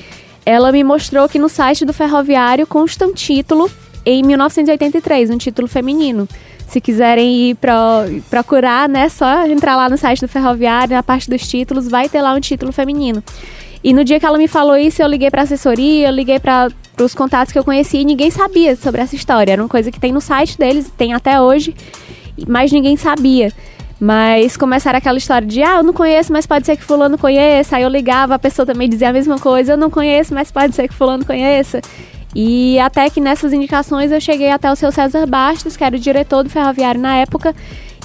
ela 0.46 0.70
me 0.70 0.84
mostrou 0.84 1.28
que 1.28 1.38
no 1.38 1.48
site 1.48 1.84
do 1.84 1.92
Ferroviário 1.92 2.64
consta 2.64 3.06
um 3.06 3.12
título 3.12 3.68
em 4.10 4.22
1983, 4.22 5.30
um 5.30 5.38
título 5.38 5.68
feminino. 5.68 6.28
Se 6.66 6.80
quiserem 6.80 7.50
ir 7.50 7.56
pro, 7.56 7.72
procurar, 8.28 8.88
né, 8.88 9.08
só 9.08 9.46
entrar 9.46 9.76
lá 9.76 9.88
no 9.88 9.96
site 9.96 10.20
do 10.20 10.28
Ferroviário, 10.28 10.94
na 10.94 11.02
parte 11.02 11.28
dos 11.28 11.46
títulos, 11.48 11.88
vai 11.88 12.08
ter 12.08 12.22
lá 12.22 12.32
um 12.32 12.40
título 12.40 12.72
feminino. 12.72 13.22
E 13.82 13.92
no 13.92 14.04
dia 14.04 14.20
que 14.20 14.26
ela 14.26 14.36
me 14.36 14.46
falou 14.46 14.76
isso, 14.76 15.02
eu 15.02 15.08
liguei 15.08 15.30
para 15.30 15.42
assessoria, 15.42 16.08
eu 16.08 16.12
liguei 16.12 16.38
para 16.38 16.68
os 17.00 17.14
contatos 17.14 17.52
que 17.52 17.58
eu 17.58 17.64
conheci 17.64 17.98
e 17.98 18.04
ninguém 18.04 18.30
sabia 18.30 18.76
sobre 18.76 19.00
essa 19.00 19.16
história. 19.16 19.52
Era 19.52 19.62
uma 19.62 19.68
coisa 19.68 19.90
que 19.90 19.98
tem 19.98 20.12
no 20.12 20.20
site 20.20 20.58
deles, 20.58 20.92
tem 20.96 21.14
até 21.14 21.40
hoje, 21.40 21.74
mas 22.46 22.70
ninguém 22.70 22.96
sabia. 22.96 23.50
Mas 23.98 24.56
começaram 24.56 24.98
aquela 24.98 25.18
história 25.18 25.46
de, 25.46 25.62
ah, 25.62 25.78
eu 25.78 25.82
não 25.82 25.92
conheço, 25.92 26.32
mas 26.32 26.46
pode 26.46 26.66
ser 26.66 26.76
que 26.76 26.84
fulano 26.84 27.18
conheça. 27.18 27.76
Aí 27.76 27.82
eu 27.82 27.88
ligava, 27.88 28.34
a 28.34 28.38
pessoa 28.38 28.64
também 28.64 28.88
dizia 28.88 29.10
a 29.10 29.12
mesma 29.12 29.38
coisa, 29.38 29.72
eu 29.72 29.76
não 29.76 29.90
conheço, 29.90 30.32
mas 30.34 30.50
pode 30.50 30.74
ser 30.74 30.88
que 30.88 30.94
fulano 30.94 31.24
conheça. 31.24 31.80
E 32.34 32.78
até 32.78 33.10
que 33.10 33.20
nessas 33.20 33.52
indicações 33.52 34.12
eu 34.12 34.20
cheguei 34.20 34.50
até 34.50 34.70
o 34.70 34.76
seu 34.76 34.92
César 34.92 35.26
Bastos, 35.26 35.76
que 35.76 35.82
era 35.82 35.96
o 35.96 35.98
diretor 35.98 36.44
do 36.44 36.50
Ferroviário 36.50 37.00
na 37.00 37.16
época, 37.16 37.54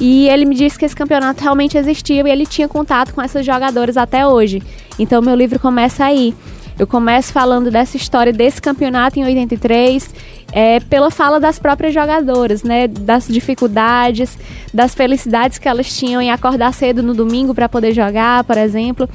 e 0.01 0.27
ele 0.27 0.46
me 0.46 0.55
disse 0.55 0.77
que 0.77 0.86
esse 0.86 0.96
campeonato 0.96 1.41
realmente 1.41 1.77
existia 1.77 2.27
e 2.27 2.32
ele 2.32 2.46
tinha 2.46 2.67
contato 2.67 3.13
com 3.13 3.22
essas 3.22 3.46
jogadoras 3.46 3.98
até 3.98 4.27
hoje. 4.27 4.62
Então 4.98 5.22
meu 5.22 5.36
livro 5.36 5.60
começa 5.60 6.05
aí. 6.05 6.34
Eu 6.77 6.86
começo 6.86 7.32
falando 7.32 7.72
dessa 7.72 7.96
história 7.96 8.34
desse 8.34 8.62
campeonato 8.62 9.17
em 9.17 9.24
83, 9.24 10.13
é, 10.51 10.82
pela 10.82 11.10
fala 11.10 11.39
das 11.39 11.58
próprias 11.58 11.94
jogadoras, 11.94 12.63
né? 12.63 12.86
Das 12.88 13.27
dificuldades, 13.27 14.38
das 14.74 14.94
felicidades 14.94 15.58
que 15.58 15.70
elas 15.70 15.98
tinham 15.98 16.22
em 16.22 16.32
acordar 16.32 16.74
cedo 16.74 17.01
no 17.01 17.13
domingo 17.13 17.55
para 17.55 17.70
poder 17.70 17.94
jogar, 17.94 18.44
por 18.44 18.58
exemplo. 18.58 19.08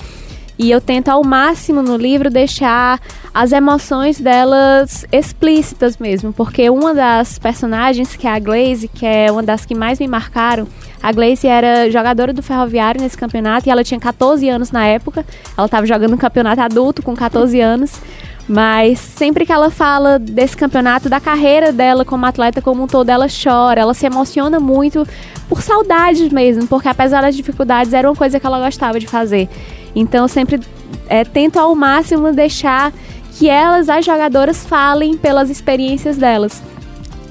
E 0.63 0.71
eu 0.71 0.79
tento 0.79 1.09
ao 1.09 1.25
máximo 1.25 1.83
no 1.83 1.97
livro 1.97 2.29
deixar 2.29 3.01
as 3.33 3.51
emoções 3.51 4.21
delas 4.21 5.07
explícitas 5.11 5.97
mesmo, 5.97 6.35
porque 6.35 6.69
uma 6.69 6.93
das 6.93 7.39
personagens, 7.39 8.15
que 8.15 8.27
é 8.27 8.31
a 8.31 8.39
Glaze, 8.39 8.87
que 8.87 9.07
é 9.07 9.33
uma 9.33 9.43
das 9.43 9.65
que 9.65 9.75
mais 9.75 9.99
me 9.99 10.07
marcaram, 10.07 10.69
a 11.03 11.11
Glaze 11.13 11.47
era 11.47 11.91
jogadora 11.91 12.31
do 12.31 12.43
Ferroviário 12.43 13.01
nesse 13.01 13.17
campeonato 13.17 13.67
e 13.67 13.71
ela 13.71 13.83
tinha 13.83 13.99
14 13.99 14.47
anos 14.51 14.71
na 14.71 14.85
época. 14.85 15.25
Ela 15.57 15.65
estava 15.65 15.87
jogando 15.87 16.13
um 16.13 16.19
campeonato 16.19 16.61
adulto 16.61 17.03
com 17.03 17.17
14 17.17 17.59
anos. 17.59 17.99
Mas 18.47 18.99
sempre 18.99 19.47
que 19.47 19.53
ela 19.53 19.71
fala 19.71 20.19
desse 20.19 20.57
campeonato, 20.57 21.09
da 21.09 21.21
carreira 21.21 21.73
dela 21.73 22.05
como 22.05 22.27
atleta 22.27 22.61
como 22.61 22.83
um 22.83 22.87
todo, 22.87 23.09
ela 23.09 23.29
chora, 23.29 23.81
ela 23.81 23.95
se 23.95 24.05
emociona 24.05 24.59
muito 24.59 25.07
por 25.49 25.63
saudades 25.63 26.33
mesmo, 26.33 26.67
porque 26.67 26.89
apesar 26.89 27.23
das 27.23 27.37
dificuldades, 27.37 27.93
era 27.93 28.11
uma 28.11 28.17
coisa 28.17 28.41
que 28.41 28.47
ela 28.47 28.59
gostava 28.59 28.99
de 28.99 29.07
fazer. 29.07 29.49
Então 29.95 30.25
eu 30.25 30.29
sempre 30.29 30.61
é, 31.09 31.25
tento 31.25 31.59
ao 31.59 31.75
máximo 31.75 32.33
deixar 32.33 32.93
que 33.33 33.49
elas, 33.49 33.89
as 33.89 34.05
jogadoras, 34.05 34.65
falem 34.65 35.17
pelas 35.17 35.51
experiências 35.51 36.17
delas. 36.17 36.63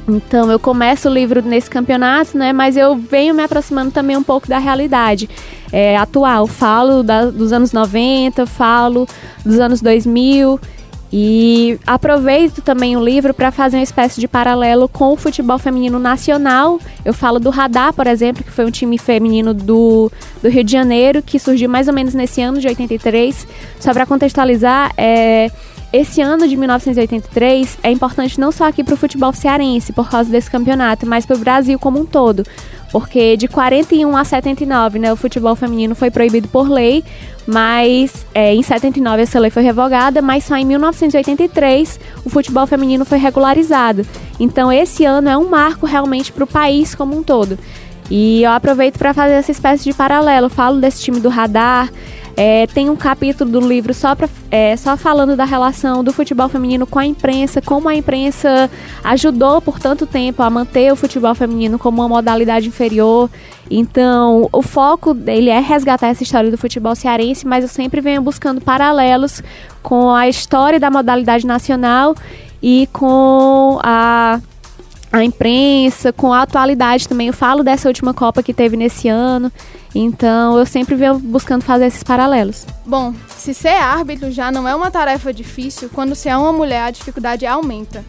Então 0.08 0.50
eu 0.52 0.60
começo 0.60 1.08
o 1.08 1.14
livro 1.14 1.42
nesse 1.42 1.70
campeonato, 1.70 2.38
né? 2.38 2.52
Mas 2.52 2.76
eu 2.76 2.96
venho 2.96 3.36
me 3.36 3.44
aproximando 3.44 3.92
também 3.92 4.18
um 4.18 4.24
pouco 4.24 4.48
da 4.48 4.58
realidade 4.58 5.30
é, 5.72 5.96
atual. 5.98 6.48
Falo 6.48 7.04
da, 7.04 7.26
dos 7.26 7.54
anos 7.54 7.72
90, 7.72 8.46
falo 8.48 9.08
dos 9.46 9.60
anos 9.60 9.82
2000 9.82 10.60
e 11.12 11.80
aproveito 11.88 12.62
também 12.62 12.96
o 12.96 13.04
livro 13.04 13.34
para 13.34 13.52
fazer 13.52 13.78
uma 13.78 13.84
espécie 13.84 14.20
de 14.22 14.28
paralelo 14.28 14.88
com 14.88 15.12
o 15.12 15.16
futebol 15.16 15.58
feminino 15.58 15.98
nacional. 15.98 16.80
Eu 17.04 17.14
falo 17.14 17.40
do 17.40 17.50
Radar, 17.50 17.94
por 17.94 18.06
exemplo, 18.06 18.44
que 18.44 18.52
foi 18.52 18.66
um 18.66 18.72
time 18.72 18.98
feminino 18.98 19.54
do, 19.54 20.12
do 20.42 20.50
Rio 20.50 20.64
de 20.64 20.72
Janeiro, 20.72 21.24
que 21.24 21.40
surgiu 21.40 21.68
mais 21.68 21.88
ou 21.88 21.94
menos 21.94 22.14
nesse 22.14 22.42
ano 22.42 22.60
de 22.60 22.68
83. 22.68 23.48
Só 23.80 23.92
para 23.92 24.06
contextualizar, 24.06 24.94
é, 24.96 25.50
esse 25.92 26.22
ano 26.22 26.48
de 26.48 26.56
1983 26.56 27.80
é 27.82 27.92
importante 27.92 28.40
não 28.40 28.52
só 28.52 28.68
aqui 28.68 28.84
para 28.84 28.94
o 28.94 28.98
futebol 28.98 29.34
cearense, 29.34 29.92
por 29.92 30.08
causa 30.08 30.30
desse 30.30 30.50
campeonato, 30.50 31.08
mas 31.08 31.26
para 31.26 31.36
o 31.36 31.40
Brasil 31.40 31.80
como 31.80 32.00
um 32.00 32.06
todo. 32.06 32.46
Porque 32.92 33.36
de 33.36 33.48
41 33.48 34.16
a 34.16 34.24
79, 34.24 35.00
né, 35.00 35.12
o 35.12 35.16
futebol 35.16 35.56
feminino 35.56 35.96
foi 35.96 36.12
proibido 36.12 36.48
por 36.48 36.70
lei, 36.70 37.04
mas 37.52 38.28
é, 38.32 38.54
em 38.54 38.62
79 38.62 39.24
essa 39.24 39.40
lei 39.40 39.50
foi 39.50 39.64
revogada, 39.64 40.22
mas 40.22 40.44
só 40.44 40.56
em 40.56 40.64
1983 40.66 42.00
o 42.24 42.30
futebol 42.30 42.68
feminino 42.68 43.04
foi 43.04 43.18
regularizado. 43.18 44.06
Então 44.40 44.72
esse 44.72 45.04
ano 45.04 45.28
é 45.30 45.36
um 45.36 45.50
marco 45.50 45.88
realmente 45.88 46.32
para 46.32 46.44
o 46.44 46.48
país 46.48 46.94
como 46.94 47.18
um 47.18 47.24
todo. 47.24 47.58
E 48.08 48.44
eu 48.44 48.52
aproveito 48.52 49.00
para 49.00 49.16
fazer 49.16 49.34
essa 49.34 49.52
espécie 49.52 49.84
de 49.84 49.94
paralelo. 49.94 50.48
Falo 50.48 50.80
desse 50.80 51.02
time 51.02 51.20
do 51.20 51.28
radar, 51.28 51.92
é, 52.42 52.66
tem 52.68 52.90
um 52.90 52.96
capítulo 52.96 53.52
do 53.52 53.60
livro 53.60 53.94
só, 53.94 54.16
pra, 54.16 54.30
é, 54.50 54.74
só 54.78 54.96
falando 54.96 55.36
da 55.36 55.44
relação 55.44 56.02
do 56.02 56.14
futebol 56.14 56.48
feminino 56.48 56.88
com 56.88 56.98
a 56.98 57.06
imprensa, 57.06 57.62
como 57.62 57.90
a 57.90 57.96
imprensa 57.96 58.72
ajudou 59.04 59.62
por 59.62 59.78
tanto 59.78 60.08
tempo 60.08 60.42
a 60.42 60.50
manter 60.50 60.90
o 60.90 60.96
futebol 60.96 61.36
feminino 61.36 61.78
como 61.78 62.02
uma 62.02 62.08
modalidade 62.08 62.70
inferior. 62.70 63.30
Então, 63.70 64.48
o 64.54 64.62
foco 64.62 65.14
dele 65.14 65.50
é 65.50 65.60
resgatar 65.60 66.08
essa 66.08 66.24
história 66.24 66.50
do 66.50 66.58
futebol 66.58 66.96
cearense, 66.96 67.46
mas 67.46 67.66
eu 67.66 67.70
sempre 67.70 68.00
venho 68.00 68.22
buscando 68.22 68.62
paralelos 68.62 69.44
com 69.84 70.14
a 70.14 70.30
história 70.30 70.80
da 70.80 70.90
modalidade 70.90 71.46
nacional 71.46 72.16
e 72.64 72.88
com 72.94 73.82
a 73.84 74.40
a 75.12 75.24
imprensa, 75.24 76.14
com 76.14 76.32
a 76.32 76.44
atualidade 76.44 77.10
também. 77.10 77.28
Eu 77.28 77.34
falo 77.34 77.64
dessa 77.64 77.88
última 77.90 78.14
Copa 78.14 78.44
que 78.44 78.54
teve 78.54 78.78
nesse 78.78 79.10
ano. 79.10 79.52
Então 79.94 80.58
eu 80.58 80.66
sempre 80.66 80.96
venho 80.96 81.18
buscando 81.18 81.64
fazer 81.64 81.88
esses 81.88 82.04
paralelos. 82.04 82.66
Bom, 82.86 83.14
se 83.28 83.54
ser 83.54 83.70
árbitro 83.70 84.32
já 84.32 84.52
não 84.52 84.68
é 84.68 84.76
uma 84.76 84.92
tarefa 84.92 85.34
difícil, 85.34 85.90
quando 85.94 86.16
se 86.16 86.30
é 86.30 86.38
uma 86.38 86.54
mulher 86.54 86.84
a 86.84 86.92
dificuldade 86.92 87.46
aumenta. 87.46 88.04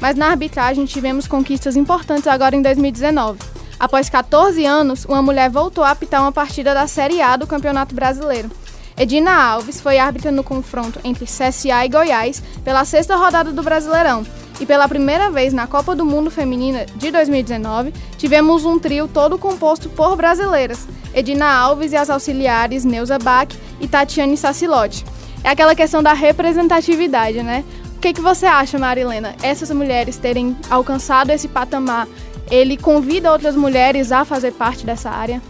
Mas 0.00 0.16
na 0.16 0.28
arbitragem 0.28 0.84
tivemos 0.84 1.26
conquistas 1.26 1.76
importantes 1.76 2.26
agora 2.26 2.54
em 2.54 2.62
2019. 2.62 3.38
Após 3.78 4.08
14 4.08 4.64
anos, 4.64 5.04
uma 5.04 5.20
mulher 5.20 5.50
voltou 5.50 5.82
a 5.82 5.90
apitar 5.90 6.20
uma 6.22 6.32
partida 6.32 6.72
da 6.72 6.86
Série 6.86 7.20
A 7.20 7.36
do 7.36 7.46
Campeonato 7.46 7.94
Brasileiro. 7.94 8.50
Edina 8.96 9.32
Alves 9.32 9.80
foi 9.80 9.98
árbitra 9.98 10.30
no 10.30 10.44
confronto 10.44 11.00
entre 11.02 11.24
CSA 11.24 11.84
e 11.84 11.88
Goiás 11.88 12.40
pela 12.64 12.84
sexta 12.84 13.16
rodada 13.16 13.52
do 13.52 13.62
Brasileirão 13.62 14.24
e 14.60 14.66
pela 14.66 14.88
primeira 14.88 15.30
vez 15.30 15.52
na 15.52 15.66
Copa 15.66 15.96
do 15.96 16.04
Mundo 16.04 16.30
Feminina 16.30 16.86
de 16.94 17.10
2019, 17.10 17.92
tivemos 18.16 18.64
um 18.64 18.78
trio 18.78 19.08
todo 19.08 19.36
composto 19.36 19.88
por 19.88 20.14
brasileiras, 20.14 20.86
Edina 21.12 21.52
Alves 21.52 21.90
e 21.90 21.96
as 21.96 22.08
auxiliares 22.08 22.84
Neuza 22.84 23.18
Bach 23.18 23.48
e 23.80 23.88
Tatiane 23.88 24.36
Sacilotti. 24.36 25.04
É 25.42 25.48
aquela 25.48 25.74
questão 25.74 26.00
da 26.00 26.12
representatividade, 26.12 27.42
né? 27.42 27.64
O 27.96 28.00
que, 28.00 28.12
que 28.12 28.20
você 28.20 28.46
acha, 28.46 28.78
Marilena? 28.78 29.34
Essas 29.42 29.70
mulheres 29.72 30.16
terem 30.18 30.56
alcançado 30.70 31.30
esse 31.30 31.48
patamar, 31.48 32.06
ele 32.48 32.76
convida 32.76 33.32
outras 33.32 33.56
mulheres 33.56 34.12
a 34.12 34.24
fazer 34.24 34.52
parte 34.52 34.86
dessa 34.86 35.10
área? 35.10 35.42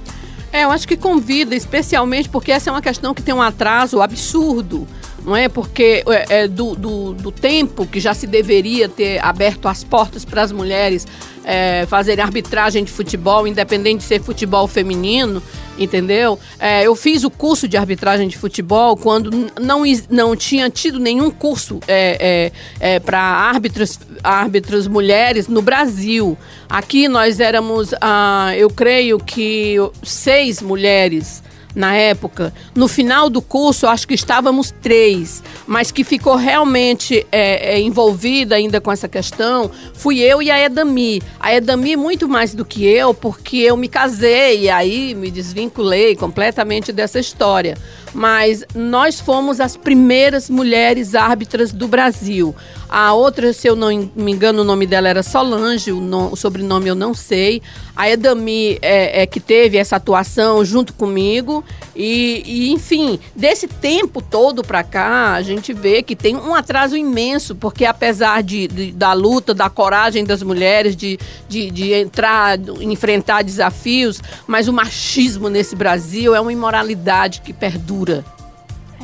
É, 0.55 0.63
eu 0.63 0.71
acho 0.71 0.87
que 0.87 0.97
convida, 0.97 1.53
especialmente 1.57 2.29
porque 2.29 2.53
essa 2.53 2.71
é 2.71 2.73
uma 2.73 2.81
questão 2.81 3.13
que 3.13 3.21
tem 3.21 3.35
um 3.35 3.43
atraso 3.43 4.01
absurdo 4.01 4.87
não 5.25 5.35
é? 5.35 5.49
Porque 5.49 6.05
é, 6.07 6.43
é, 6.43 6.49
do, 6.49 6.75
do, 6.75 7.15
do, 7.15 7.33
tempo 7.33 7.87
que 7.87 7.99
já 7.99 8.13
se 8.13 8.27
deveria 8.27 8.89
ter 8.89 9.19
aberto 9.25 9.67
as 9.67 9.83
portas 9.83 10.25
para 10.25 10.43
as 10.43 10.53
mulheres 10.53 11.07
é, 11.45 11.87
fazerem 11.87 12.23
arbitragem 12.23 12.85
de 12.85 12.93
futebol, 12.93 13.47
independente 13.47 13.99
de 13.99 14.05
ser 14.05 14.21
futebol 14.21 14.69
feminino, 14.69 15.43
entendeu? 15.79 16.39
É, 16.59 16.87
eu 16.87 16.95
fiz 16.95 17.25
o 17.25 17.31
curso 17.31 17.67
de 17.67 17.77
arbitragem 17.77 18.29
de 18.29 18.37
futebol 18.37 18.97
quando 18.97 19.31
não, 19.61 19.83
não 20.11 20.37
tinha 20.37 20.69
tido 20.69 20.99
nenhum 20.99 21.31
curso 21.31 21.81
é, 21.89 22.53
é, 22.79 23.01
para 23.01 23.19
árbitras, 23.19 23.99
árbitras 24.23 24.87
mulheres 24.87 25.49
no 25.49 25.63
Brasil. 25.63 26.37
Aqui 26.69 27.09
nós 27.09 27.41
éramos, 27.41 27.95
ah, 28.01 28.53
eu 28.57 28.69
creio 28.69 29.19
que 29.19 29.77
seis 30.03 30.61
mulheres 30.61 31.43
na 31.75 31.95
época. 31.95 32.53
No 32.75 32.87
final 32.87 33.29
do 33.29 33.43
curso, 33.43 33.87
acho 33.87 34.07
que 34.07 34.15
estávamos 34.15 34.73
três, 34.83 35.43
mas 35.67 35.91
que 35.91 36.05
ficou 36.05 36.37
realmente 36.37 37.27
é, 37.33 37.75
é, 37.75 37.81
envolvida 37.81 38.55
ainda 38.55 38.81
com 38.81 38.93
essa 38.93 39.09
questão, 39.09 39.71
fui 39.93 40.21
eu 40.21 40.41
e 40.41 40.51
a 40.51 40.63
Edami. 40.63 41.23
A 41.41 41.55
Edami 41.55 41.97
muito 41.97 42.29
mais 42.29 42.55
do 42.55 42.65
que 42.65 42.85
eu, 42.85 43.13
porque 43.13 43.57
eu 43.57 43.77
me 43.77 43.89
casei 43.89 44.63
e 44.63 44.71
aí 44.71 45.15
me 45.15 45.31
desvinculei 45.31 46.15
completamente 46.15 46.93
dessa 46.93 47.19
história 47.19 47.77
mas 48.15 48.65
nós 48.75 49.19
fomos 49.19 49.61
as 49.61 49.77
primeiras 49.77 50.49
mulheres 50.49 51.15
árbitras 51.15 51.73
do 51.73 51.89
Brasil. 51.89 52.55
A 52.89 53.13
outra, 53.13 53.53
se 53.53 53.67
eu 53.67 53.75
não 53.75 53.89
me 54.15 54.33
engano, 54.33 54.63
o 54.63 54.65
nome 54.65 54.87
dela 54.87 55.09
era 55.09 55.23
Solange, 55.23 55.91
o, 55.91 56.01
no, 56.01 56.33
o 56.33 56.37
sobrenome 56.37 56.89
eu 56.89 56.95
não 56.95 57.15
sei. 57.15 57.63
A 57.97 58.11
Edami 58.11 58.79
é, 58.83 59.23
é, 59.23 59.27
que 59.27 59.41
teve 59.41 59.77
essa 59.77 59.97
atuação 59.97 60.65
junto 60.65 60.93
comigo. 60.93 61.65
E, 61.95 62.43
e 62.45 62.73
enfim, 62.73 63.19
desse 63.35 63.67
tempo 63.67 64.21
todo 64.21 64.63
para 64.63 64.83
cá, 64.83 65.33
a 65.35 65.43
gente 65.43 65.73
vê 65.73 66.03
que 66.03 66.17
tem 66.17 66.37
um 66.37 66.55
atraso 66.55 66.97
imenso, 66.97 67.55
porque 67.55 67.85
apesar 67.85 68.43
de, 68.43 68.67
de 68.69 68.93
da 68.93 69.13
luta, 69.13 69.55
da 69.55 69.71
coragem 69.71 70.25
das 70.25 70.43
mulheres, 70.43 70.97
de, 70.97 71.19
de, 71.49 71.71
de 71.71 71.93
entrar, 71.93 72.59
enfrentar 72.81 73.43
desafios, 73.43 74.21
mas 74.47 74.69
o 74.69 74.73
machismo 74.73 75.49
nesse 75.49 75.77
Brasil 75.77 76.35
é 76.35 76.41
uma 76.41 76.53
imoralidade 76.53 77.41
que 77.41 77.53
perdura. 77.53 78.25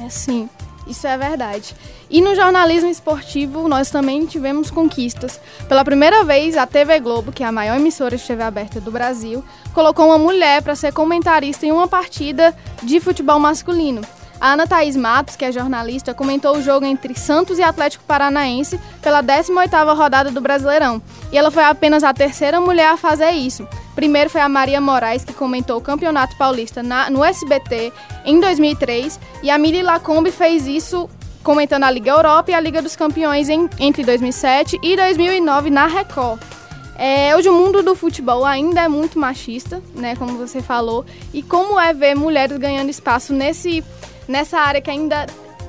É 0.04 0.08
sim. 0.08 0.48
Isso 0.86 1.06
é 1.06 1.16
verdade. 1.16 1.74
E 2.10 2.20
no 2.20 2.34
jornalismo 2.34 2.90
esportivo, 2.90 3.68
nós 3.68 3.88
também 3.88 4.26
tivemos 4.26 4.68
conquistas. 4.68 5.40
Pela 5.68 5.84
primeira 5.84 6.24
vez, 6.24 6.56
a 6.56 6.66
TV 6.66 6.98
Globo, 6.98 7.30
que 7.30 7.44
é 7.44 7.46
a 7.46 7.52
maior 7.52 7.76
emissora 7.76 8.16
de 8.16 8.26
TV 8.26 8.42
aberta 8.42 8.80
do 8.80 8.90
Brasil, 8.90 9.44
colocou 9.72 10.06
uma 10.06 10.18
mulher 10.18 10.60
para 10.60 10.74
ser 10.74 10.92
comentarista 10.92 11.64
em 11.64 11.70
uma 11.70 11.86
partida 11.86 12.52
de 12.82 12.98
futebol 12.98 13.38
masculino. 13.38 14.02
A 14.40 14.54
Ana 14.54 14.66
Thaís 14.66 14.96
Matos, 14.96 15.36
que 15.36 15.44
é 15.44 15.52
jornalista, 15.52 16.14
comentou 16.14 16.56
o 16.56 16.62
jogo 16.62 16.84
entre 16.86 17.14
Santos 17.14 17.58
e 17.58 17.62
Atlético 17.62 18.02
Paranaense 18.04 18.80
pela 19.02 19.22
18ª 19.22 19.94
rodada 19.94 20.30
do 20.30 20.40
Brasileirão. 20.40 21.00
E 21.30 21.38
ela 21.38 21.50
foi 21.50 21.62
apenas 21.62 22.02
a 22.02 22.12
terceira 22.14 22.58
mulher 22.58 22.88
a 22.88 22.96
fazer 22.96 23.30
isso. 23.32 23.68
Primeiro 23.94 24.30
foi 24.30 24.40
a 24.40 24.48
Maria 24.48 24.80
Moraes, 24.80 25.24
que 25.24 25.34
comentou 25.34 25.76
o 25.76 25.82
Campeonato 25.82 26.36
Paulista 26.38 26.82
na, 26.82 27.10
no 27.10 27.22
SBT 27.22 27.92
em 28.24 28.40
2003. 28.40 29.20
E 29.42 29.50
a 29.50 29.58
Mili 29.58 29.82
Lacombe 29.82 30.32
fez 30.32 30.66
isso 30.66 31.08
comentando 31.42 31.84
a 31.84 31.90
Liga 31.90 32.10
Europa 32.10 32.50
e 32.50 32.54
a 32.54 32.60
Liga 32.60 32.82
dos 32.82 32.96
Campeões 32.96 33.48
em, 33.48 33.68
entre 33.78 34.04
2007 34.04 34.78
e 34.82 34.96
2009 34.96 35.70
na 35.70 35.86
Record. 35.86 36.40
É, 36.96 37.34
hoje 37.34 37.48
o 37.48 37.54
mundo 37.54 37.82
do 37.82 37.94
futebol 37.94 38.44
ainda 38.44 38.82
é 38.82 38.88
muito 38.88 39.18
machista, 39.18 39.82
né, 39.94 40.14
como 40.16 40.36
você 40.36 40.60
falou, 40.60 41.06
e 41.32 41.42
como 41.42 41.80
é 41.80 41.94
ver 41.94 42.14
mulheres 42.14 42.58
ganhando 42.58 42.90
espaço 42.90 43.32
nesse 43.32 43.82
nessa 44.28 44.58
área 44.58 44.80
que 44.80 44.90
ainda 44.90 45.26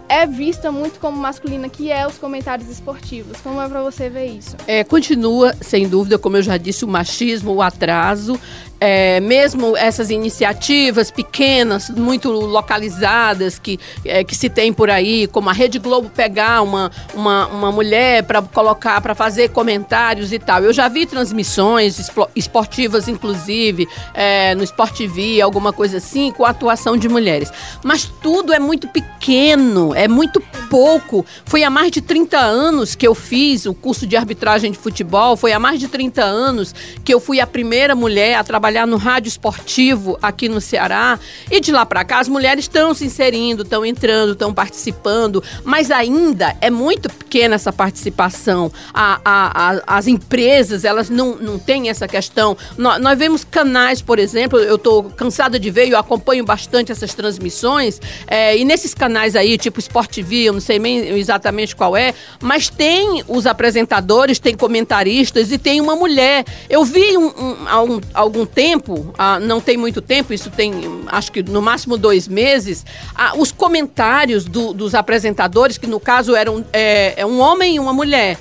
é 0.08 0.28
vista 0.28 0.74
muito 0.74 1.00
como 1.00 1.18
masculina, 1.18 1.70
que 1.70 1.90
é 1.90 2.06
os 2.06 2.18
comentários 2.18 2.70
esportivos. 2.70 3.40
Como 3.40 3.62
é 3.62 3.68
para 3.70 3.82
você 3.82 4.10
ver 4.10 4.26
isso? 4.26 4.58
É, 4.68 4.84
continua, 4.84 5.56
sem 5.62 5.88
dúvida, 5.88 6.20
como 6.20 6.36
eu 6.36 6.44
já 6.44 6.58
disse, 6.58 6.84
o 6.84 6.88
machismo, 6.88 7.54
o 7.54 7.62
atraso 7.62 8.38
é, 8.84 9.20
mesmo 9.20 9.78
essas 9.78 10.10
iniciativas 10.10 11.12
pequenas, 11.12 11.88
muito 11.92 12.32
localizadas, 12.32 13.60
que, 13.60 13.80
é, 14.04 14.24
que 14.24 14.36
se 14.36 14.50
tem 14.50 14.74
por 14.74 14.90
aí, 14.90 15.28
como 15.28 15.52
a 15.52 15.54
Rede 15.54 15.78
Globo 15.78 16.10
pegar 16.10 16.64
uma, 16.64 16.90
uma, 17.14 17.46
uma 17.46 17.72
mulher 17.72 18.24
para 18.24 18.42
colocar, 18.42 19.00
para 19.00 19.14
fazer 19.14 19.50
comentários 19.50 20.34
e 20.34 20.40
tal. 20.40 20.64
Eu 20.64 20.74
já 20.74 20.88
vi 20.88 21.06
transmissões 21.06 22.12
esportivas, 22.36 23.08
inclusive, 23.08 23.88
é, 24.16 24.56
no 24.56 24.64
Sport 24.64 25.02
alguma 25.44 25.72
coisa 25.72 25.98
assim, 25.98 26.32
com 26.32 26.44
a 26.44 26.50
atuação 26.50 26.98
de 26.98 27.08
mulheres. 27.08 27.52
Mas 27.84 28.06
tudo 28.06 28.52
é 28.52 28.60
muito 28.60 28.88
pequeno, 28.88 29.94
é 29.94 30.08
muito 30.08 30.42
pouco. 30.70 31.24
Foi 31.46 31.64
há 31.64 31.70
mais 31.70 31.92
de 31.92 32.02
30 32.02 32.38
anos 32.38 32.96
que 32.96 33.08
eu 33.08 33.14
fiz 33.14 33.66
o 33.66 33.74
curso 33.74 34.08
de 34.08 34.18
arbitragem 34.18 34.72
de 34.72 34.78
futebol, 34.78 35.38
foi 35.38 35.54
há 35.54 35.60
mais 35.60 35.80
de 35.80 35.88
30 35.88 36.24
anos 36.24 36.74
que 37.04 37.14
eu 37.14 37.20
fui 37.20 37.40
a 37.40 37.46
primeira 37.46 37.94
mulher 37.94 38.36
a 38.36 38.44
trabalhar 38.44 38.71
trabalhar 38.72 38.88
no 38.88 38.96
rádio 38.96 39.28
esportivo 39.28 40.18
aqui 40.22 40.48
no 40.48 40.62
Ceará. 40.62 41.20
E 41.50 41.60
de 41.60 41.72
lá 41.72 41.86
para 41.86 42.06
cá, 42.06 42.20
as 42.20 42.30
mulheres 42.30 42.64
estão 42.64 42.94
se 42.94 43.06
inserindo, 43.06 43.64
estão 43.64 43.86
entrando, 43.86 44.32
estão 44.32 44.54
participando, 44.54 45.44
mas 45.64 45.92
ainda 45.92 46.56
é 46.62 46.70
muito 46.70 47.10
pequena 47.10 47.56
essa 47.56 47.74
participação. 47.74 48.72
A, 48.94 49.20
a, 49.26 49.72
a, 49.72 49.98
as 49.98 50.08
empresas, 50.08 50.86
elas 50.86 51.10
não, 51.10 51.36
não 51.36 51.60
têm 51.60 51.90
essa 51.90 52.08
questão. 52.08 52.56
Nós, 52.78 53.02
nós 53.02 53.18
vemos 53.18 53.44
canais, 53.44 54.02
por 54.02 54.20
exemplo, 54.20 54.58
eu 54.58 54.76
estou 54.76 55.04
cansada 55.04 55.60
de 55.60 55.70
ver, 55.70 55.90
eu 55.90 55.98
acompanho 55.98 56.46
bastante 56.46 56.92
essas 56.92 57.14
transmissões, 57.14 58.00
é, 58.28 58.58
e 58.58 58.64
nesses 58.64 58.94
canais 58.94 59.36
aí, 59.36 59.58
tipo 59.58 59.80
Sport 59.80 60.12
TV, 60.12 60.44
eu 60.44 60.54
não 60.54 60.62
sei 60.62 60.80
exatamente 61.18 61.76
qual 61.76 61.98
é, 61.98 62.14
mas 62.42 62.70
tem 62.70 63.22
os 63.28 63.46
apresentadores, 63.46 64.40
tem 64.40 64.56
comentaristas 64.56 65.52
e 65.52 65.58
tem 65.58 65.82
uma 65.82 65.96
mulher. 65.96 66.46
Eu 66.70 66.86
vi 66.86 67.18
um, 67.18 67.28
um, 67.28 67.96
um 67.96 68.02
algum 68.14 68.46
tempo 68.46 68.61
tempo, 68.62 69.12
ah, 69.18 69.40
não 69.40 69.60
tem 69.60 69.76
muito 69.76 70.04
tempo, 70.04 70.32
isso 70.32 70.52
tem 70.52 70.72
acho 71.08 71.32
que 71.32 71.42
no 71.42 71.64
máximo 71.64 71.98
dois 71.98 72.28
meses, 72.28 72.86
ah, 73.16 73.34
os 73.36 73.52
comentários 73.52 74.46
do, 74.46 74.72
dos 74.72 74.94
apresentadores, 74.94 75.80
que 75.80 75.88
no 75.88 76.00
caso 76.00 76.36
eram 76.36 76.64
é, 76.72 77.20
é 77.20 77.26
um 77.26 77.40
homem 77.40 77.78
e 77.78 77.80
uma 77.80 77.92
mulher, 77.92 78.38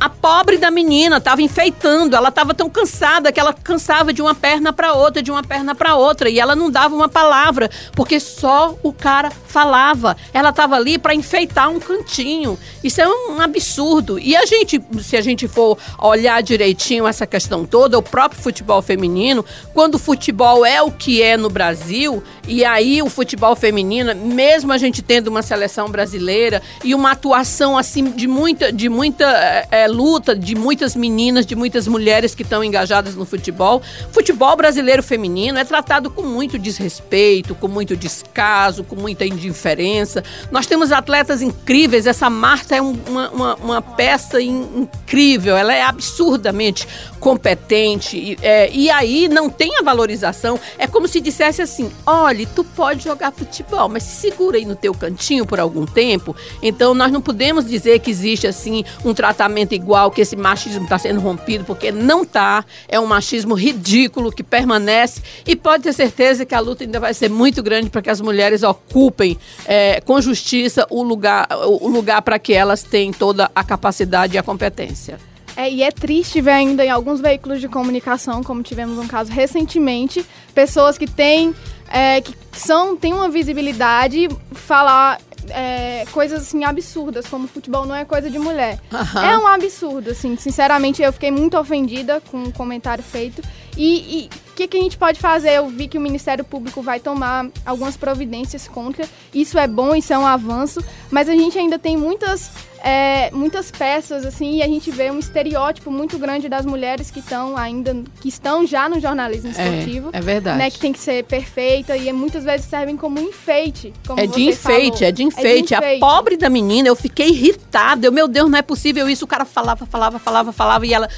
a 0.00 0.08
pobre 0.08 0.58
da 0.58 0.70
menina 0.70 1.16
estava 1.16 1.42
enfeitando, 1.42 2.14
ela 2.14 2.28
estava 2.28 2.54
tão 2.54 2.70
cansada 2.70 3.32
que 3.32 3.40
ela 3.40 3.52
cansava 3.52 4.12
de 4.12 4.22
uma 4.22 4.34
perna 4.34 4.72
para 4.72 4.92
outra, 4.92 5.22
de 5.22 5.30
uma 5.30 5.42
perna 5.42 5.74
para 5.74 5.96
outra, 5.96 6.30
e 6.30 6.38
ela 6.38 6.54
não 6.54 6.70
dava 6.70 6.94
uma 6.94 7.08
palavra, 7.08 7.70
porque 7.92 8.20
só 8.20 8.76
o 8.82 8.92
cara 8.92 9.30
falava. 9.30 10.16
Ela 10.32 10.50
estava 10.50 10.76
ali 10.76 10.98
para 10.98 11.14
enfeitar 11.14 11.68
um 11.68 11.80
cantinho. 11.80 12.58
Isso 12.82 13.00
é 13.00 13.08
um 13.08 13.40
absurdo. 13.40 14.18
E 14.18 14.36
a 14.36 14.46
gente, 14.46 14.80
se 15.02 15.16
a 15.16 15.20
gente 15.20 15.48
for 15.48 15.76
olhar 15.98 16.42
direitinho 16.42 17.06
essa 17.06 17.26
questão 17.26 17.64
toda, 17.64 17.98
o 17.98 18.02
próprio 18.02 18.40
futebol 18.40 18.80
feminino, 18.80 19.44
quando 19.74 19.96
o 19.96 19.98
futebol 19.98 20.64
é 20.64 20.80
o 20.80 20.92
que 20.92 21.22
é 21.22 21.36
no 21.36 21.50
Brasil, 21.50 22.22
e 22.46 22.64
aí 22.64 23.02
o 23.02 23.10
futebol 23.10 23.56
feminino, 23.56 24.14
mesmo 24.14 24.72
a 24.72 24.78
gente 24.78 25.02
tendo 25.02 25.28
uma 25.28 25.42
seleção 25.42 25.88
brasileira 25.88 26.62
e 26.84 26.94
uma 26.94 27.12
atuação 27.12 27.76
assim 27.76 28.04
de 28.10 28.26
muita 28.26 28.72
de 28.72 28.88
muita 28.88 29.24
é, 29.70 29.87
luta 29.88 30.34
de 30.34 30.54
muitas 30.54 30.94
meninas, 30.94 31.44
de 31.44 31.56
muitas 31.56 31.88
mulheres 31.88 32.34
que 32.34 32.42
estão 32.42 32.62
engajadas 32.62 33.14
no 33.14 33.24
futebol. 33.24 33.82
Futebol 34.12 34.56
brasileiro 34.56 35.02
feminino 35.02 35.58
é 35.58 35.64
tratado 35.64 36.10
com 36.10 36.22
muito 36.22 36.58
desrespeito, 36.58 37.54
com 37.54 37.68
muito 37.68 37.96
descaso, 37.96 38.84
com 38.84 38.96
muita 38.96 39.24
indiferença. 39.24 40.22
Nós 40.50 40.66
temos 40.66 40.92
atletas 40.92 41.42
incríveis. 41.42 42.06
Essa 42.06 42.30
Marta 42.30 42.76
é 42.76 42.82
um, 42.82 42.96
uma, 43.06 43.30
uma, 43.30 43.54
uma, 43.56 43.82
peça 43.82 44.40
in, 44.40 44.66
incrível, 44.76 45.56
ela 45.56 45.74
é 45.74 45.82
absurdamente 45.82 46.86
competente. 47.18 48.16
E, 48.16 48.38
é, 48.42 48.70
e 48.72 48.90
aí 48.90 49.28
não 49.28 49.50
tem 49.50 49.76
a 49.78 49.82
valorização. 49.82 50.58
É 50.78 50.86
como 50.86 51.08
se 51.08 51.20
dissesse 51.20 51.62
assim: 51.62 51.90
olha, 52.06 52.46
tu 52.54 52.62
pode 52.62 53.04
jogar 53.04 53.32
futebol, 53.32 53.88
mas 53.88 54.02
se 54.02 54.28
segura 54.28 54.58
aí 54.58 54.64
no 54.64 54.76
teu 54.76 54.94
cantinho 54.94 55.46
por 55.46 55.58
algum 55.58 55.86
tempo. 55.86 56.34
Então 56.62 56.94
nós 56.94 57.10
não 57.10 57.20
podemos 57.20 57.66
dizer 57.66 57.98
que 58.00 58.10
existe 58.10 58.46
assim 58.46 58.84
um 59.04 59.14
tratamento 59.14 59.74
igual, 59.78 60.10
que 60.10 60.20
esse 60.20 60.36
machismo 60.36 60.84
está 60.84 60.98
sendo 60.98 61.20
rompido, 61.20 61.64
porque 61.64 61.90
não 61.90 62.22
está. 62.22 62.64
É 62.88 63.00
um 63.00 63.06
machismo 63.06 63.54
ridículo 63.54 64.30
que 64.30 64.42
permanece 64.42 65.22
e 65.46 65.56
pode 65.56 65.84
ter 65.84 65.92
certeza 65.92 66.44
que 66.44 66.54
a 66.54 66.60
luta 66.60 66.84
ainda 66.84 67.00
vai 67.00 67.14
ser 67.14 67.30
muito 67.30 67.62
grande 67.62 67.88
para 67.90 68.02
que 68.02 68.10
as 68.10 68.20
mulheres 68.20 68.62
ocupem 68.62 69.38
é, 69.66 70.00
com 70.00 70.20
justiça 70.20 70.86
o 70.90 71.02
lugar, 71.02 71.48
o 71.66 71.88
lugar 71.88 72.22
para 72.22 72.38
que 72.38 72.52
elas 72.52 72.82
tenham 72.82 73.12
toda 73.12 73.50
a 73.54 73.64
capacidade 73.64 74.34
e 74.34 74.38
a 74.38 74.42
competência. 74.42 75.18
É, 75.58 75.68
e 75.68 75.82
é 75.82 75.90
triste 75.90 76.40
ver 76.40 76.52
ainda 76.52 76.84
em 76.84 76.88
alguns 76.88 77.20
veículos 77.20 77.60
de 77.60 77.66
comunicação, 77.66 78.44
como 78.44 78.62
tivemos 78.62 78.96
um 78.96 79.08
caso 79.08 79.32
recentemente, 79.32 80.24
pessoas 80.54 80.96
que 80.96 81.04
têm, 81.04 81.52
é, 81.90 82.20
que 82.20 82.32
são, 82.52 82.96
têm 82.96 83.12
uma 83.12 83.28
visibilidade, 83.28 84.28
falar 84.52 85.20
é, 85.50 86.04
coisas 86.12 86.42
assim 86.42 86.64
absurdas, 86.64 87.26
como 87.26 87.46
futebol 87.48 87.86
não 87.86 87.94
é 87.94 88.04
coisa 88.04 88.30
de 88.30 88.38
mulher. 88.38 88.78
Uhum. 88.92 89.22
É 89.22 89.38
um 89.38 89.46
absurdo, 89.46 90.10
assim. 90.10 90.36
Sinceramente, 90.36 91.02
eu 91.02 91.12
fiquei 91.12 91.30
muito 91.30 91.58
ofendida 91.58 92.20
com 92.30 92.44
o 92.44 92.52
comentário 92.52 93.02
feito. 93.02 93.42
E 93.76 94.28
o 94.32 94.47
que, 94.58 94.66
que 94.66 94.76
a 94.76 94.80
gente 94.80 94.98
pode 94.98 95.20
fazer? 95.20 95.52
Eu 95.52 95.68
vi 95.68 95.86
que 95.86 95.96
o 95.96 96.00
Ministério 96.00 96.44
Público 96.44 96.82
vai 96.82 96.98
tomar 96.98 97.48
algumas 97.64 97.96
providências 97.96 98.66
contra. 98.66 99.08
Isso 99.32 99.56
é 99.56 99.68
bom, 99.68 99.94
isso 99.94 100.12
é 100.12 100.18
um 100.18 100.26
avanço, 100.26 100.82
mas 101.12 101.28
a 101.28 101.32
gente 101.32 101.56
ainda 101.56 101.78
tem 101.78 101.96
muitas 101.96 102.50
é, 102.82 103.30
muitas 103.32 103.72
peças 103.72 104.24
assim 104.24 104.56
e 104.56 104.62
a 104.62 104.66
gente 104.66 104.88
vê 104.90 105.10
um 105.10 105.18
estereótipo 105.18 105.90
muito 105.90 106.16
grande 106.16 106.48
das 106.48 106.64
mulheres 106.64 107.10
que 107.10 107.18
estão 107.18 107.56
ainda 107.56 108.04
que 108.20 108.28
estão 108.28 108.64
já 108.64 108.88
no 108.88 109.00
jornalismo 109.00 109.48
é, 109.48 109.50
esportivo 109.50 110.10
é, 110.12 110.18
é 110.18 110.20
verdade 110.20 110.58
né 110.58 110.70
que 110.70 110.78
tem 110.78 110.92
que 110.92 111.00
ser 111.00 111.24
perfeita 111.24 111.96
e 111.96 112.12
muitas 112.12 112.44
vezes 112.44 112.66
servem 112.66 112.96
como 112.96 113.18
enfeite 113.18 113.92
como 114.06 114.20
é 114.20 114.28
de 114.28 114.44
enfeite 114.44 115.04
é 115.04 115.10
de 115.10 115.24
enfeite 115.24 115.74
é 115.74 115.80
de 115.80 115.84
enfeite. 115.84 116.04
a 116.04 116.06
pobre 116.06 116.36
da 116.36 116.48
menina 116.48 116.86
eu 116.86 116.94
fiquei 116.94 117.30
irritada 117.30 118.06
eu 118.06 118.12
meu 118.12 118.28
Deus 118.28 118.48
não 118.48 118.58
é 118.58 118.62
possível 118.62 119.08
isso 119.08 119.24
o 119.24 119.28
cara 119.28 119.44
falava 119.44 119.84
falava 119.84 120.20
falava 120.20 120.52
falava 120.52 120.86
e 120.86 120.94
ela 120.94 121.08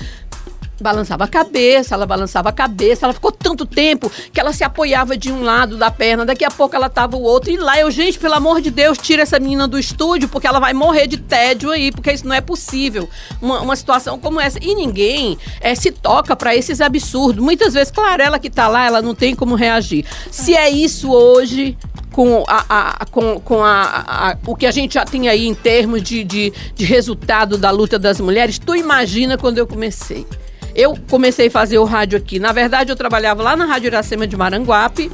balançava 0.82 1.24
a 1.24 1.28
cabeça, 1.28 1.94
ela 1.94 2.06
balançava 2.06 2.48
a 2.48 2.52
cabeça, 2.52 3.06
ela 3.06 3.12
ficou 3.12 3.32
tanto 3.32 3.66
tempo 3.66 4.10
que 4.32 4.40
ela 4.40 4.52
se 4.52 4.64
apoiava 4.64 5.16
de 5.16 5.30
um 5.32 5.42
lado 5.42 5.76
da 5.76 5.90
perna, 5.90 6.24
daqui 6.24 6.44
a 6.44 6.50
pouco 6.50 6.74
ela 6.74 6.88
tava 6.88 7.16
o 7.16 7.22
outro, 7.22 7.50
e 7.50 7.56
lá 7.56 7.78
eu, 7.78 7.90
gente, 7.90 8.18
pelo 8.18 8.34
amor 8.34 8.60
de 8.60 8.70
Deus, 8.70 8.98
tira 8.98 9.22
essa 9.22 9.38
menina 9.38 9.66
do 9.66 9.78
estúdio, 9.78 10.28
porque 10.28 10.46
ela 10.46 10.58
vai 10.58 10.72
morrer 10.72 11.06
de 11.06 11.18
tédio 11.18 11.70
aí, 11.70 11.92
porque 11.92 12.12
isso 12.12 12.26
não 12.26 12.34
é 12.34 12.40
possível, 12.40 13.08
uma, 13.40 13.60
uma 13.60 13.76
situação 13.76 14.18
como 14.18 14.40
essa. 14.40 14.58
E 14.62 14.74
ninguém 14.74 15.38
é, 15.60 15.74
se 15.74 15.90
toca 15.90 16.34
para 16.34 16.54
esses 16.54 16.80
absurdos. 16.80 17.42
Muitas 17.42 17.74
vezes, 17.74 17.90
claro, 17.90 18.22
ela 18.22 18.38
que 18.38 18.50
tá 18.50 18.68
lá, 18.68 18.86
ela 18.86 19.02
não 19.02 19.14
tem 19.14 19.34
como 19.34 19.54
reagir. 19.54 20.04
Se 20.30 20.54
é 20.54 20.68
isso 20.70 21.10
hoje, 21.12 21.76
com, 22.12 22.44
a, 22.46 22.64
a, 22.68 23.06
com, 23.06 23.40
com 23.40 23.62
a, 23.62 24.04
a, 24.06 24.36
o 24.46 24.56
que 24.56 24.66
a 24.66 24.70
gente 24.70 24.94
já 24.94 25.04
tem 25.04 25.28
aí 25.28 25.46
em 25.46 25.54
termos 25.54 26.02
de, 26.02 26.24
de, 26.24 26.52
de 26.74 26.84
resultado 26.84 27.56
da 27.56 27.70
luta 27.70 27.98
das 27.98 28.20
mulheres, 28.20 28.58
tu 28.58 28.74
imagina 28.74 29.38
quando 29.38 29.58
eu 29.58 29.66
comecei. 29.66 30.26
Eu 30.74 30.96
comecei 31.08 31.48
a 31.48 31.50
fazer 31.50 31.78
o 31.78 31.84
rádio 31.84 32.18
aqui. 32.18 32.38
Na 32.38 32.52
verdade, 32.52 32.90
eu 32.90 32.96
trabalhava 32.96 33.42
lá 33.42 33.56
na 33.56 33.64
Rádio 33.64 33.88
Iracema 33.88 34.26
de 34.26 34.36
Maranguape 34.36 35.10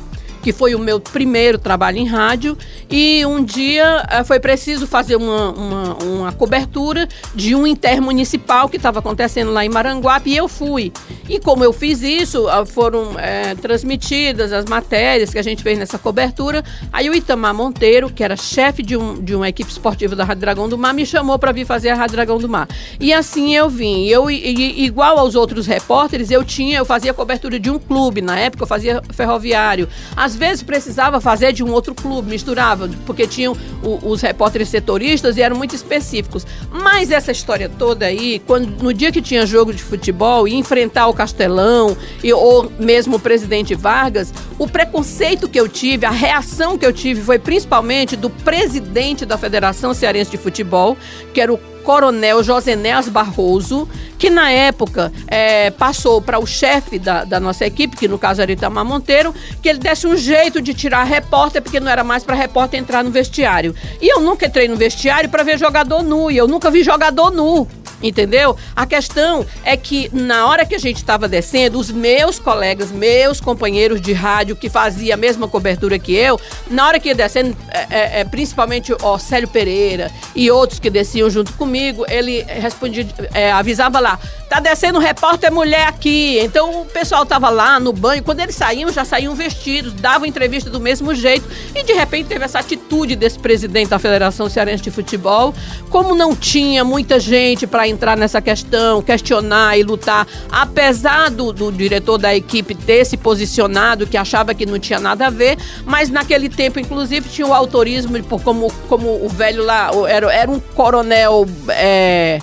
que 0.47 0.53
foi 0.53 0.77
o 0.77 0.79
meu 0.79 1.01
primeiro 1.01 1.59
trabalho 1.59 1.99
em 1.99 2.07
rádio. 2.07 2.57
E 2.89 3.27
um 3.27 3.43
dia 3.43 4.05
uh, 4.05 4.25
foi 4.25 4.39
preciso 4.39 4.87
fazer 4.87 5.17
uma, 5.17 5.51
uma, 5.51 5.95
uma, 6.05 6.33
cobertura 6.33 7.09
de 7.35 7.53
um 7.53 7.67
intermunicipal 7.67 8.69
que 8.69 8.77
estava 8.77 9.01
acontecendo 9.01 9.51
lá 9.51 9.65
em 9.65 9.69
Maranguape 9.69 10.31
e 10.31 10.37
eu 10.37 10.47
fui. 10.47 10.93
E 11.29 11.41
como 11.41 11.65
eu 11.65 11.73
fiz 11.73 12.01
isso, 12.01 12.47
uh, 12.47 12.65
foram 12.65 13.15
uh, 13.15 13.17
transmitidas 13.61 14.53
as 14.53 14.67
matérias 14.67 15.31
que 15.31 15.39
a 15.41 15.43
gente 15.43 15.65
fez 15.65 15.81
nessa 15.81 15.99
cobertura. 15.99 16.63
Aí 16.93 17.11
o 17.11 17.15
Itamar 17.15 17.53
Monteiro, 17.53 18.09
que 18.09 18.23
era 18.23 18.37
chefe 18.37 18.85
de, 18.85 18.97
um, 18.97 19.21
de 19.21 19.35
uma 19.35 19.49
equipe 19.49 19.69
esportiva 19.69 20.15
da 20.15 20.23
Rádio 20.23 20.43
Dragão 20.43 20.69
do 20.69 20.79
Mar, 20.79 20.95
me 20.95 21.05
chamou 21.05 21.41
para 21.41 21.51
vir 21.51 21.67
fazer 21.67 21.89
a 21.89 21.97
Rádio 21.97 22.15
Dragão 22.15 22.39
do 22.39 22.49
Mar. 22.49 22.69
E 23.01 23.13
assim 23.13 23.57
eu 23.57 23.69
vim. 23.69 24.07
Eu, 24.07 24.31
e, 24.31 24.85
igual 24.85 25.19
aos 25.19 25.35
outros 25.35 25.67
repórteres, 25.67 26.31
eu 26.31 26.45
tinha, 26.45 26.79
eu 26.79 26.85
fazia 26.85 27.13
cobertura 27.13 27.59
de 27.59 27.69
um 27.69 27.81
clube. 27.81 28.23
Na 28.23 28.39
época 28.39 28.63
eu 28.63 28.69
fazia 28.69 29.03
ferroviário. 29.11 29.89
Às 30.15 30.36
vezes 30.37 30.63
precisava 30.63 31.21
fazer 31.21 31.53
de 31.53 31.65
um 31.65 31.73
outro 31.73 31.95
clube, 31.95 32.31
misturava, 32.31 32.89
porque 33.05 33.27
tinham 33.27 33.57
o, 33.83 34.11
os 34.11 34.23
repórteres 34.23 34.69
setoristas 34.69 35.37
e 35.37 35.43
eram 35.43 35.57
muito 35.57 35.75
específicos. 35.75 36.47
Mas 36.71 37.11
essa 37.11 37.33
história 37.33 37.69
toda 37.69 38.07
aí, 38.07 38.41
quando 38.47 38.83
no 38.83 38.93
dia 38.95 39.11
que 39.11 39.21
tinha 39.21 39.47
jogo 39.47 39.73
de 39.73 39.83
futebol 39.83 40.47
e 40.47 40.55
enfrentar 40.55 41.09
o 41.09 41.15
Castelão 41.15 41.97
e, 42.23 42.33
ou 42.33 42.71
mesmo 42.79 43.17
o 43.17 43.21
presidente 43.21 43.75
Vargas, 43.75 44.33
o 44.59 44.69
preconceito 44.69 45.49
que 45.49 45.59
eu 45.59 45.69
tive, 45.69 46.07
a 46.07 46.11
reação 46.11 46.79
que 46.79 46.87
eu 46.87 46.93
tive 46.93 47.21
foi 47.23 47.39
principalmente 47.39 48.17
do 48.17 48.31
presidente 48.31 49.25
da 49.25 49.37
Federação 49.37 49.93
Cearense 49.95 50.31
de 50.31 50.37
Futebol, 50.37 50.97
que 51.33 51.41
era 51.41 51.53
o 51.53 51.59
Coronel 51.87 52.43
Josenéas 52.43 53.09
Barroso, 53.09 53.89
que 54.19 54.29
na 54.29 54.51
época 54.51 55.13
é, 55.29 55.71
passou 55.71 56.21
para 56.21 56.37
o 56.37 56.45
chefe 56.45 56.99
da, 56.99 57.23
da, 57.23 57.39
nossa 57.39 57.65
equipe, 57.65 57.97
que 57.97 58.09
no 58.09 58.19
caso 58.19 58.43
era 58.43 58.51
Itamar 58.51 58.85
Monteiro, 58.85 59.33
que 59.63 59.69
ele 59.69 59.79
desse 59.79 60.05
um 60.05 60.17
jeito 60.17 60.61
de 60.61 60.75
tirar 60.75 61.05
repórter, 61.05 61.63
porque 61.63 61.79
não 61.79 61.89
era 61.89 62.03
mais 62.03 62.25
para 62.25 62.35
repórter 62.35 62.81
entrar 62.81 63.05
no 63.05 63.11
vestiário. 63.13 63.73
E 64.03 64.13
eu 64.13 64.21
nunca 64.21 64.47
entrei 64.47 64.67
no 64.67 64.75
vestiário 64.75 65.31
para 65.31 65.45
ver 65.45 65.61
jogador 65.61 66.03
nu, 66.03 66.29
e 66.29 66.37
eu 66.37 66.49
nunca 66.49 66.73
vi 66.73 66.83
jogador 66.83 67.31
nu. 67.31 67.69
Entendeu? 68.03 68.57
A 68.75 68.85
questão 68.85 69.47
é 69.65 69.77
que 69.77 70.11
na 70.13 70.47
hora 70.47 70.67
que 70.67 70.75
a 70.75 70.79
gente 70.79 70.97
estava 70.97 71.27
descendo, 71.27 71.79
os 71.79 71.91
meus 71.91 72.39
colegas, 72.39 72.93
meus 72.93 73.41
companheiros 73.41 74.01
de 74.01 74.13
rádio 74.13 74.55
que 74.55 74.69
faziam 74.69 75.15
a 75.15 75.17
mesma 75.17 75.49
cobertura 75.49 75.99
que 75.99 76.15
eu, 76.15 76.39
na 76.71 76.87
hora 76.87 77.01
que 77.01 77.09
ia 77.09 77.15
descendo, 77.15 77.57
é, 77.71 77.87
é, 77.91 78.21
é 78.21 78.25
principalmente 78.25 78.93
o 78.93 79.19
Célio 79.19 79.49
Pereira 79.49 80.11
e 80.35 80.51
outros 80.51 80.79
que 80.79 80.91
desciam 80.91 81.31
junto 81.31 81.53
comigo, 81.55 82.05
ele 82.09 82.43
respondia, 82.43 83.07
é, 83.33 83.51
avisava 83.51 83.99
lá, 83.99 84.19
tá 84.49 84.61
descendo 84.61 84.99
um 84.99 85.03
repórter 85.03 85.51
mulher 85.51 85.89
aqui. 85.89 86.39
Então 86.41 86.83
o 86.83 86.85
pessoal 86.85 87.25
tava 87.25 87.49
lá 87.49 87.81
no 87.81 87.93
banho, 87.93 88.23
quando 88.23 88.41
eles 88.41 88.55
saíam, 88.55 88.93
já 88.93 89.05
saíam 89.05 89.35
vestidos, 89.35 89.95
davam 89.95 90.27
entrevista 90.27 90.69
do 90.69 90.79
mesmo 90.79 91.15
jeito 91.15 91.49
e 91.75 91.83
de 91.83 91.95
repente 91.95 92.27
teve 92.27 92.45
essa 92.45 92.59
atitude 92.59 93.17
desse 93.17 93.39
presidente 93.39 93.89
da 93.89 93.99
Federação 93.99 94.51
Cearense 94.51 94.83
de 94.83 94.91
Futebol, 94.91 95.55
como 95.89 96.15
não 96.15 96.37
tinha 96.37 96.85
muita 96.85 97.19
gente 97.19 97.67
para 97.67 97.86
entrar 97.87 98.17
nessa 98.17 98.41
questão, 98.41 99.03
questionar 99.03 99.79
e 99.79 99.83
lutar, 99.83 100.27
apesar 100.51 101.31
do, 101.31 101.53
do 101.53 101.71
diretor 101.71 102.19
da 102.19 102.35
equipe 102.35 102.75
ter 102.75 103.05
se 103.05 103.17
posicionado, 103.17 104.07
que 104.07 104.17
achava 104.17 104.55
que 104.55 104.67
não 104.67 104.79
tinha 104.79 105.01
nada 105.01 105.27
a 105.27 105.31
ver, 105.31 105.59
mas 105.85 106.11
naquele 106.11 106.49
tempo, 106.49 106.79
inclusive, 106.79 107.29
tinha 107.29 107.47
o 107.47 107.53
autorismo, 107.53 108.23
como, 108.43 108.73
como 108.89 109.25
o 109.25 109.29
velho 109.29 109.65
lá, 109.65 109.91
era, 110.09 110.33
era 110.33 110.51
um 110.51 110.61
coronel. 110.61 111.47
É, 111.69 112.39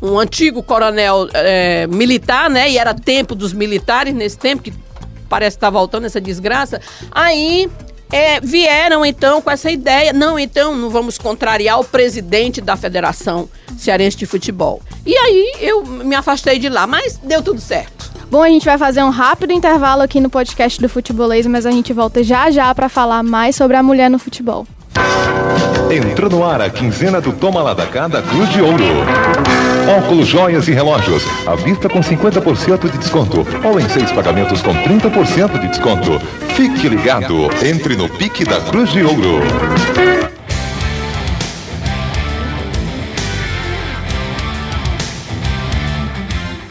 um 0.00 0.18
antigo 0.18 0.64
coronel 0.64 1.28
é, 1.32 1.86
militar, 1.86 2.50
né? 2.50 2.68
E 2.68 2.76
era 2.76 2.92
tempo 2.92 3.36
dos 3.36 3.52
militares 3.52 4.12
nesse 4.12 4.36
tempo, 4.36 4.60
que 4.60 4.72
parece 5.28 5.56
estar 5.56 5.68
tá 5.68 5.70
voltando 5.70 6.06
essa 6.06 6.20
desgraça. 6.20 6.80
Aí 7.10 7.70
é, 8.12 8.40
vieram 8.40 9.04
então 9.04 9.40
com 9.40 9.50
essa 9.50 9.70
ideia. 9.70 10.12
Não, 10.12 10.38
então 10.38 10.76
não 10.76 10.90
vamos 10.90 11.16
contrariar 11.18 11.80
o 11.80 11.84
presidente 11.84 12.60
da 12.60 12.76
Federação 12.76 13.48
Cearense 13.76 14.16
de 14.16 14.26
Futebol. 14.26 14.82
E 15.04 15.16
aí 15.16 15.54
eu 15.60 15.84
me 15.84 16.14
afastei 16.14 16.58
de 16.58 16.68
lá, 16.68 16.86
mas 16.86 17.16
deu 17.16 17.42
tudo 17.42 17.60
certo. 17.60 18.12
Bom, 18.30 18.42
a 18.42 18.48
gente 18.48 18.64
vai 18.64 18.78
fazer 18.78 19.02
um 19.02 19.10
rápido 19.10 19.52
intervalo 19.52 20.02
aqui 20.02 20.20
no 20.20 20.30
podcast 20.30 20.80
do 20.80 20.88
Futebolês, 20.88 21.46
mas 21.46 21.66
a 21.66 21.70
gente 21.70 21.92
volta 21.92 22.22
já 22.22 22.50
já 22.50 22.74
para 22.74 22.88
falar 22.88 23.22
mais 23.22 23.56
sobre 23.56 23.76
a 23.76 23.82
mulher 23.82 24.08
no 24.08 24.18
futebol. 24.18 24.66
Entrou 25.90 26.30
no 26.30 26.44
ar 26.44 26.60
a 26.62 26.70
quinzena 26.70 27.20
do 27.20 27.32
Toma 27.32 27.62
Lá 27.62 27.74
da 27.74 27.86
Cá 27.86 28.08
da 28.08 28.22
Cruz 28.22 28.48
de 28.50 28.62
Ouro. 28.62 28.84
Óculos, 29.98 30.26
joias 30.26 30.66
e 30.68 30.72
relógios. 30.72 31.22
À 31.46 31.54
vista 31.54 31.88
com 31.88 32.00
50% 32.00 32.90
de 32.90 32.98
desconto. 32.98 33.46
Ou 33.62 33.78
em 33.78 33.88
seis 33.88 34.10
pagamentos 34.12 34.62
com 34.62 34.72
30% 34.72 35.60
de 35.60 35.68
desconto. 35.68 36.18
Fique 36.54 36.88
ligado. 36.88 37.50
Entre 37.62 37.96
no 37.96 38.08
pique 38.08 38.44
da 38.44 38.60
Cruz 38.60 38.90
de 38.90 39.02
Ouro. 39.02 39.40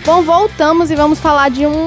Bom, 0.04 0.24
voltamos 0.24 0.90
e 0.90 0.96
vamos 0.96 1.20
falar 1.20 1.50
de 1.50 1.68
um, 1.68 1.86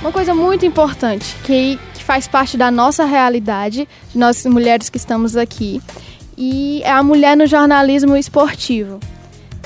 uma 0.00 0.12
coisa 0.12 0.32
muito 0.32 0.64
importante 0.64 1.34
que, 1.42 1.76
que 1.76 1.87
faz 2.08 2.26
parte 2.26 2.56
da 2.56 2.70
nossa 2.70 3.04
realidade, 3.04 3.86
de 4.10 4.18
nós 4.18 4.46
mulheres 4.46 4.88
que 4.88 4.96
estamos 4.96 5.36
aqui, 5.36 5.78
e 6.38 6.80
é 6.82 6.90
a 6.90 7.02
mulher 7.02 7.36
no 7.36 7.46
jornalismo 7.46 8.16
esportivo. 8.16 8.98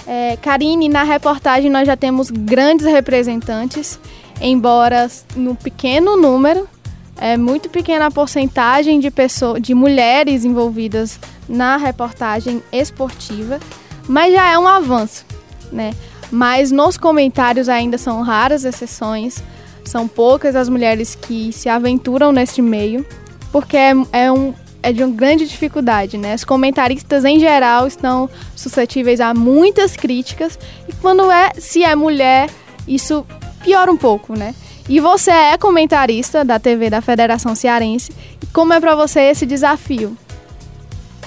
É, 0.04 0.36
Karine, 0.42 0.88
na 0.88 1.04
reportagem 1.04 1.70
nós 1.70 1.86
já 1.86 1.96
temos 1.96 2.32
grandes 2.32 2.84
representantes, 2.84 3.96
embora 4.40 5.08
no 5.36 5.54
pequeno 5.54 6.16
número, 6.16 6.68
é 7.16 7.36
muito 7.36 7.70
pequena 7.70 8.06
a 8.06 8.10
porcentagem 8.10 8.98
de, 8.98 9.08
pessoas, 9.08 9.62
de 9.62 9.72
mulheres 9.72 10.44
envolvidas 10.44 11.20
na 11.48 11.76
reportagem 11.76 12.60
esportiva, 12.72 13.60
mas 14.08 14.32
já 14.32 14.50
é 14.50 14.58
um 14.58 14.66
avanço, 14.66 15.24
né? 15.70 15.92
Mas 16.28 16.72
nos 16.72 16.96
comentários 16.96 17.68
ainda 17.68 17.96
são 17.96 18.20
raras 18.20 18.64
exceções, 18.64 19.40
são 19.84 20.06
poucas 20.08 20.56
as 20.56 20.68
mulheres 20.68 21.14
que 21.14 21.52
se 21.52 21.68
aventuram 21.68 22.32
neste 22.32 22.62
meio, 22.62 23.04
porque 23.50 23.76
é, 23.76 23.92
é 24.12 24.32
um, 24.32 24.54
é 24.82 24.92
de 24.92 25.02
uma 25.04 25.14
grande 25.14 25.46
dificuldade, 25.46 26.18
né? 26.18 26.34
Os 26.34 26.44
comentaristas 26.44 27.24
em 27.24 27.38
geral 27.38 27.86
estão 27.86 28.28
suscetíveis 28.56 29.20
a 29.20 29.32
muitas 29.32 29.96
críticas 29.96 30.58
e 30.88 30.92
quando 30.94 31.30
é 31.30 31.52
se 31.58 31.84
é 31.84 31.94
mulher, 31.94 32.50
isso 32.86 33.26
piora 33.62 33.90
um 33.90 33.96
pouco, 33.96 34.36
né? 34.36 34.54
E 34.88 34.98
você 34.98 35.30
é 35.30 35.56
comentarista 35.56 36.44
da 36.44 36.58
TV 36.58 36.90
da 36.90 37.00
Federação 37.00 37.54
Cearense. 37.54 38.12
Como 38.52 38.72
é 38.72 38.80
para 38.80 38.96
você 38.96 39.20
esse 39.20 39.46
desafio? 39.46 40.16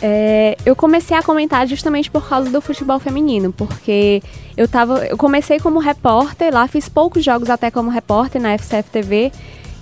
É, 0.01 0.57
eu 0.65 0.75
comecei 0.75 1.15
a 1.15 1.23
comentar 1.23 1.65
justamente 1.67 2.11
por 2.11 2.27
causa 2.27 2.49
do 2.49 2.61
futebol 2.61 2.99
feminino, 2.99 3.53
porque 3.53 4.21
eu 4.57 4.67
tava, 4.67 5.05
eu 5.07 5.17
comecei 5.17 5.59
como 5.59 5.79
repórter 5.79 6.53
lá, 6.53 6.67
fiz 6.67 6.89
poucos 6.89 7.23
jogos 7.23 7.49
até 7.49 7.71
como 7.71 7.89
repórter 7.89 8.41
na 8.41 8.53
FCF 8.57 8.89
TV 8.89 9.31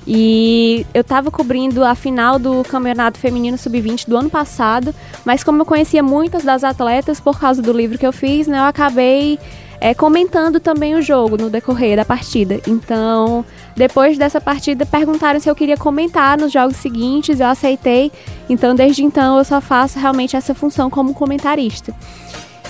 e 0.06 0.86
eu 0.93 1.02
estava 1.02 1.32
cobrindo 1.32 1.84
a 1.84 1.95
final 1.95 2.38
do 2.38 2.63
Campeonato 2.63 3.17
Feminino 3.17 3.58
Sub-20 3.58 4.08
do 4.08 4.17
ano 4.17 4.30
passado, 4.30 4.93
mas 5.23 5.43
como 5.43 5.62
eu 5.62 5.65
conhecia 5.65 6.04
muitas 6.04 6.43
das 6.43 6.63
atletas 6.63 7.19
por 7.19 7.39
causa 7.39 7.62
do 7.62 7.71
livro 7.71 7.97
que 7.97 8.06
eu 8.06 8.12
fiz, 8.12 8.47
né, 8.47 8.60
eu 8.60 8.63
acabei 8.63 9.39
é, 9.79 9.93
comentando 9.93 10.59
também 10.59 10.95
o 10.95 11.01
jogo 11.01 11.38
no 11.38 11.49
decorrer 11.49 11.95
da 11.95 12.05
partida. 12.05 12.59
Então, 12.67 13.45
depois 13.75 14.17
dessa 14.17 14.39
partida, 14.39 14.86
perguntaram 14.86 15.39
se 15.39 15.49
eu 15.49 15.55
queria 15.55 15.77
comentar 15.77 16.38
nos 16.38 16.51
jogos 16.51 16.77
seguintes, 16.77 17.39
eu 17.39 17.47
aceitei. 17.47 18.12
Então, 18.49 18.75
desde 18.75 19.03
então, 19.03 19.38
eu 19.38 19.43
só 19.43 19.59
faço 19.59 19.99
realmente 19.99 20.36
essa 20.36 20.53
função 20.53 20.89
como 20.89 21.13
comentarista. 21.13 21.93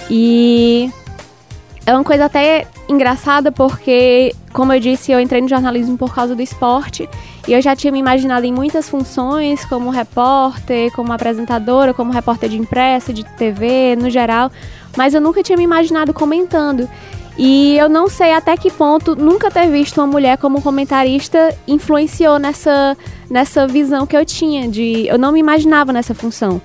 E 0.09 0.89
é 1.85 1.93
uma 1.93 2.03
coisa 2.03 2.25
até 2.25 2.65
engraçada 2.87 3.51
porque, 3.51 4.33
como 4.51 4.73
eu 4.73 4.79
disse, 4.79 5.11
eu 5.11 5.19
entrei 5.19 5.41
no 5.41 5.47
jornalismo 5.47 5.97
por 5.97 6.13
causa 6.13 6.35
do 6.35 6.41
esporte 6.41 7.09
e 7.47 7.51
eu 7.51 7.61
já 7.61 7.75
tinha 7.75 7.91
me 7.91 7.99
imaginado 7.99 8.45
em 8.45 8.53
muitas 8.53 8.87
funções, 8.87 9.65
como 9.65 9.89
repórter, 9.89 10.91
como 10.93 11.11
apresentadora, 11.11 11.93
como 11.93 12.11
repórter 12.11 12.49
de 12.49 12.57
impressa, 12.57 13.11
de 13.11 13.23
TV, 13.23 13.97
no 13.97 14.09
geral, 14.09 14.49
mas 14.95 15.13
eu 15.13 15.21
nunca 15.21 15.43
tinha 15.43 15.57
me 15.57 15.63
imaginado 15.63 16.13
comentando. 16.13 16.87
E 17.37 17.75
eu 17.77 17.89
não 17.89 18.07
sei 18.07 18.31
até 18.31 18.55
que 18.55 18.69
ponto 18.69 19.15
nunca 19.15 19.49
ter 19.49 19.67
visto 19.67 19.97
uma 19.97 20.05
mulher 20.05 20.37
como 20.37 20.61
comentarista 20.61 21.55
influenciou 21.67 22.37
nessa, 22.37 22.95
nessa 23.29 23.67
visão 23.67 24.05
que 24.05 24.15
eu 24.15 24.23
tinha 24.23 24.67
de 24.67 25.07
eu 25.07 25.17
não 25.17 25.31
me 25.31 25.39
imaginava 25.39 25.91
nessa 25.91 26.13
função. 26.13 26.61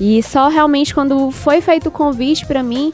E 0.00 0.22
só 0.22 0.48
realmente 0.48 0.94
quando 0.94 1.30
foi 1.30 1.60
feito 1.60 1.88
o 1.88 1.90
convite 1.90 2.46
para 2.46 2.62
mim, 2.62 2.92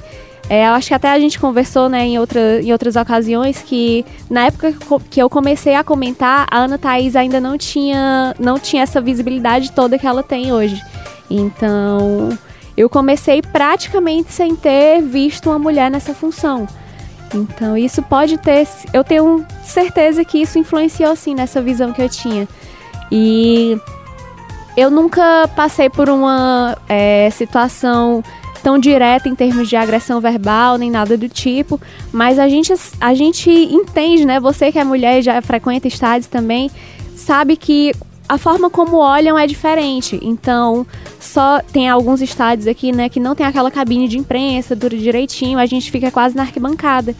é, 0.49 0.66
eu 0.66 0.73
acho 0.73 0.88
que 0.88 0.95
até 0.95 1.09
a 1.09 1.19
gente 1.21 1.38
conversou 1.38 1.88
né, 1.88 2.07
em, 2.07 2.19
outra, 2.19 2.61
em 2.62 2.73
outras 2.73 2.97
ocasiões 2.97 3.62
que 3.62 4.05
na 4.29 4.47
época 4.47 4.75
que 5.09 5.23
eu 5.23 5.29
comecei 5.31 5.75
a 5.75 5.85
comentar, 5.85 6.47
a 6.51 6.59
Ana 6.59 6.79
Thaís 6.79 7.14
ainda 7.14 7.38
não 7.38 7.57
tinha, 7.57 8.35
não 8.38 8.59
tinha 8.59 8.83
essa 8.83 9.01
visibilidade 9.01 9.73
toda 9.73 9.99
que 9.99 10.07
ela 10.07 10.23
tem 10.23 10.53
hoje. 10.53 10.81
Então 11.31 12.31
eu 12.81 12.88
comecei 12.88 13.43
praticamente 13.43 14.33
sem 14.33 14.57
ter 14.57 15.03
visto 15.03 15.51
uma 15.51 15.59
mulher 15.59 15.90
nessa 15.90 16.14
função. 16.14 16.66
Então, 17.35 17.77
isso 17.77 18.03
pode 18.03 18.38
ter. 18.38 18.66
Eu 18.90 19.05
tenho 19.05 19.45
certeza 19.62 20.25
que 20.25 20.38
isso 20.38 20.59
influenciou 20.59 21.14
sim 21.14 21.35
nessa 21.35 21.61
visão 21.61 21.93
que 21.93 22.01
eu 22.01 22.09
tinha. 22.09 22.49
E 23.12 23.79
eu 24.75 24.90
nunca 24.90 25.47
passei 25.55 25.90
por 25.90 26.09
uma 26.09 26.75
é, 26.88 27.29
situação 27.31 28.25
tão 28.62 28.79
direta 28.79 29.29
em 29.29 29.35
termos 29.35 29.69
de 29.69 29.77
agressão 29.77 30.19
verbal, 30.19 30.79
nem 30.79 30.90
nada 30.90 31.19
do 31.19 31.29
tipo, 31.29 31.79
mas 32.11 32.38
a 32.38 32.49
gente, 32.49 32.73
a 32.99 33.12
gente 33.12 33.51
entende, 33.51 34.25
né? 34.25 34.40
Você 34.40 34.73
que 34.73 34.79
é 34.79 34.85
mulher 34.85 35.19
e 35.19 35.23
já 35.23 35.43
frequenta 35.43 35.87
estádios 35.87 36.29
também, 36.29 36.71
sabe 37.14 37.59
que 37.59 37.93
a 38.31 38.38
forma 38.38 38.71
como 38.71 38.99
olham 38.99 39.37
é 39.37 39.45
diferente. 39.45 40.16
Então, 40.23 40.87
só 41.19 41.61
tem 41.73 41.88
alguns 41.88 42.23
estádios 42.23 42.69
aqui, 42.69 42.93
né, 42.93 43.09
que 43.09 43.19
não 43.19 43.35
tem 43.35 43.45
aquela 43.45 43.73
cabine 43.73 44.07
de 44.07 44.19
imprensa, 44.19 44.77
dura 44.77 44.97
direitinho, 44.97 45.59
a 45.59 45.66
gente 45.66 45.90
fica 45.90 46.12
quase 46.12 46.37
na 46.37 46.43
arquibancada. 46.43 47.12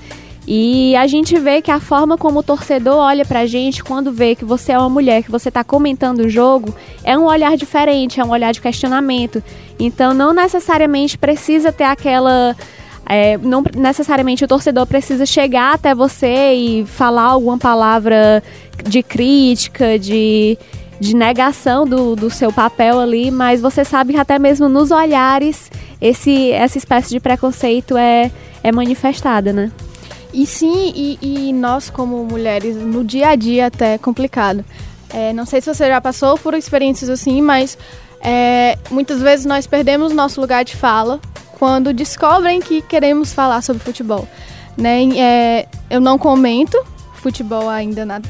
E 0.47 0.95
a 0.95 1.09
gente 1.09 1.37
vê 1.37 1.61
que 1.61 1.71
a 1.73 1.81
forma 1.81 2.17
como 2.17 2.39
o 2.39 2.43
torcedor 2.45 2.95
olha 2.95 3.25
pra 3.25 3.45
gente 3.45 3.83
quando 3.83 4.13
vê 4.13 4.37
que 4.37 4.45
você 4.45 4.71
é 4.71 4.79
uma 4.79 4.89
mulher, 4.89 5.25
que 5.25 5.33
você 5.33 5.51
tá 5.51 5.65
comentando 5.65 6.21
o 6.21 6.29
jogo, 6.29 6.73
é 7.03 7.19
um 7.19 7.25
olhar 7.25 7.57
diferente, 7.57 8.21
é 8.21 8.25
um 8.25 8.31
olhar 8.31 8.53
de 8.53 8.61
questionamento. 8.61 9.43
Então 9.81 10.15
não 10.15 10.33
necessariamente 10.33 11.19
precisa 11.19 11.73
ter 11.73 11.85
aquela. 11.85 12.57
É, 13.05 13.37
não 13.39 13.65
necessariamente 13.77 14.45
o 14.45 14.49
torcedor 14.49 14.87
precisa 14.87 15.27
chegar 15.27 15.75
até 15.75 15.93
você 15.93 16.53
e 16.55 16.87
falar 16.87 17.25
alguma 17.25 17.59
palavra 17.59 18.41
de 18.85 19.03
crítica, 19.03 19.99
de 19.99 20.57
de 21.01 21.17
negação 21.17 21.87
do, 21.87 22.15
do 22.15 22.29
seu 22.29 22.53
papel 22.53 23.01
ali, 23.01 23.31
mas 23.31 23.61
você 23.61 23.85
sabe 23.85 24.13
que 24.13 24.19
até 24.19 24.39
mesmo 24.39 24.69
nos 24.69 24.91
olhares 24.91 25.71
esse, 25.99 26.53
essa 26.53 26.77
espécie 26.77 27.09
de 27.09 27.19
preconceito 27.19 27.97
é, 27.97 28.31
é 28.63 28.71
manifestada, 28.71 29.51
né? 29.51 29.73
E 30.33 30.47
sim, 30.47 30.93
e, 30.95 31.19
e 31.49 31.53
nós 31.55 31.89
como 31.89 32.23
mulheres, 32.25 32.77
no 32.77 33.03
dia 33.03 33.31
a 33.31 33.35
dia 33.35 33.67
até 33.67 33.95
é 33.95 33.99
complicado. 33.99 34.65
É, 35.09 35.33
não 35.33 35.47
sei 35.47 35.61
se 35.61 35.75
você 35.75 35.89
já 35.89 36.01
passou 36.01 36.39
por 36.39 36.55
experiências 36.55 37.11
assim, 37.11 37.41
mas 37.41 37.77
é, 38.21 38.79
muitas 38.91 39.23
vezes 39.23 39.47
nós 39.47 39.67
perdemos 39.67 40.13
nosso 40.13 40.41
lugar 40.41 40.65
de 40.65 40.77
fala 40.77 41.19
quando 41.59 41.93
descobrem 41.93 42.61
que 42.61 42.83
queremos 42.83 43.33
falar 43.33 43.63
sobre 43.63 43.83
futebol. 43.83 44.29
Né? 44.77 45.03
É, 45.19 45.67
eu 45.89 46.01
não 46.01 46.19
comento 46.19 46.79
futebol 47.15 47.69
ainda 47.69 48.05
na 48.05 48.21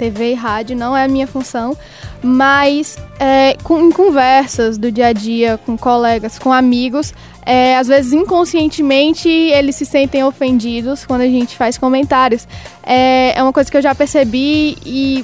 TV 0.00 0.30
e 0.30 0.34
rádio, 0.34 0.74
não 0.74 0.96
é 0.96 1.04
a 1.04 1.08
minha 1.08 1.26
função, 1.26 1.76
mas 2.22 2.96
é, 3.18 3.54
com, 3.62 3.78
em 3.80 3.92
conversas 3.92 4.78
do 4.78 4.90
dia 4.90 5.08
a 5.08 5.12
dia, 5.12 5.60
com 5.66 5.76
colegas, 5.76 6.38
com 6.38 6.50
amigos, 6.50 7.12
é, 7.44 7.76
às 7.76 7.88
vezes 7.88 8.14
inconscientemente 8.14 9.28
eles 9.28 9.76
se 9.76 9.84
sentem 9.84 10.24
ofendidos 10.24 11.04
quando 11.04 11.20
a 11.20 11.26
gente 11.26 11.54
faz 11.54 11.76
comentários. 11.76 12.48
É, 12.82 13.34
é 13.36 13.42
uma 13.42 13.52
coisa 13.52 13.70
que 13.70 13.76
eu 13.76 13.82
já 13.82 13.94
percebi 13.94 14.78
e 14.86 15.22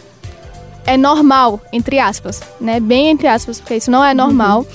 é 0.85 0.99
normal, 0.99 1.59
entre 1.73 1.99
aspas, 1.99 2.43
né? 2.61 2.79
Bem 2.79 3.09
entre 3.09 3.27
aspas, 3.29 3.59
porque 3.59 3.77
isso 3.77 3.91
não 3.91 4.05
é 4.05 4.13
normal, 4.13 4.67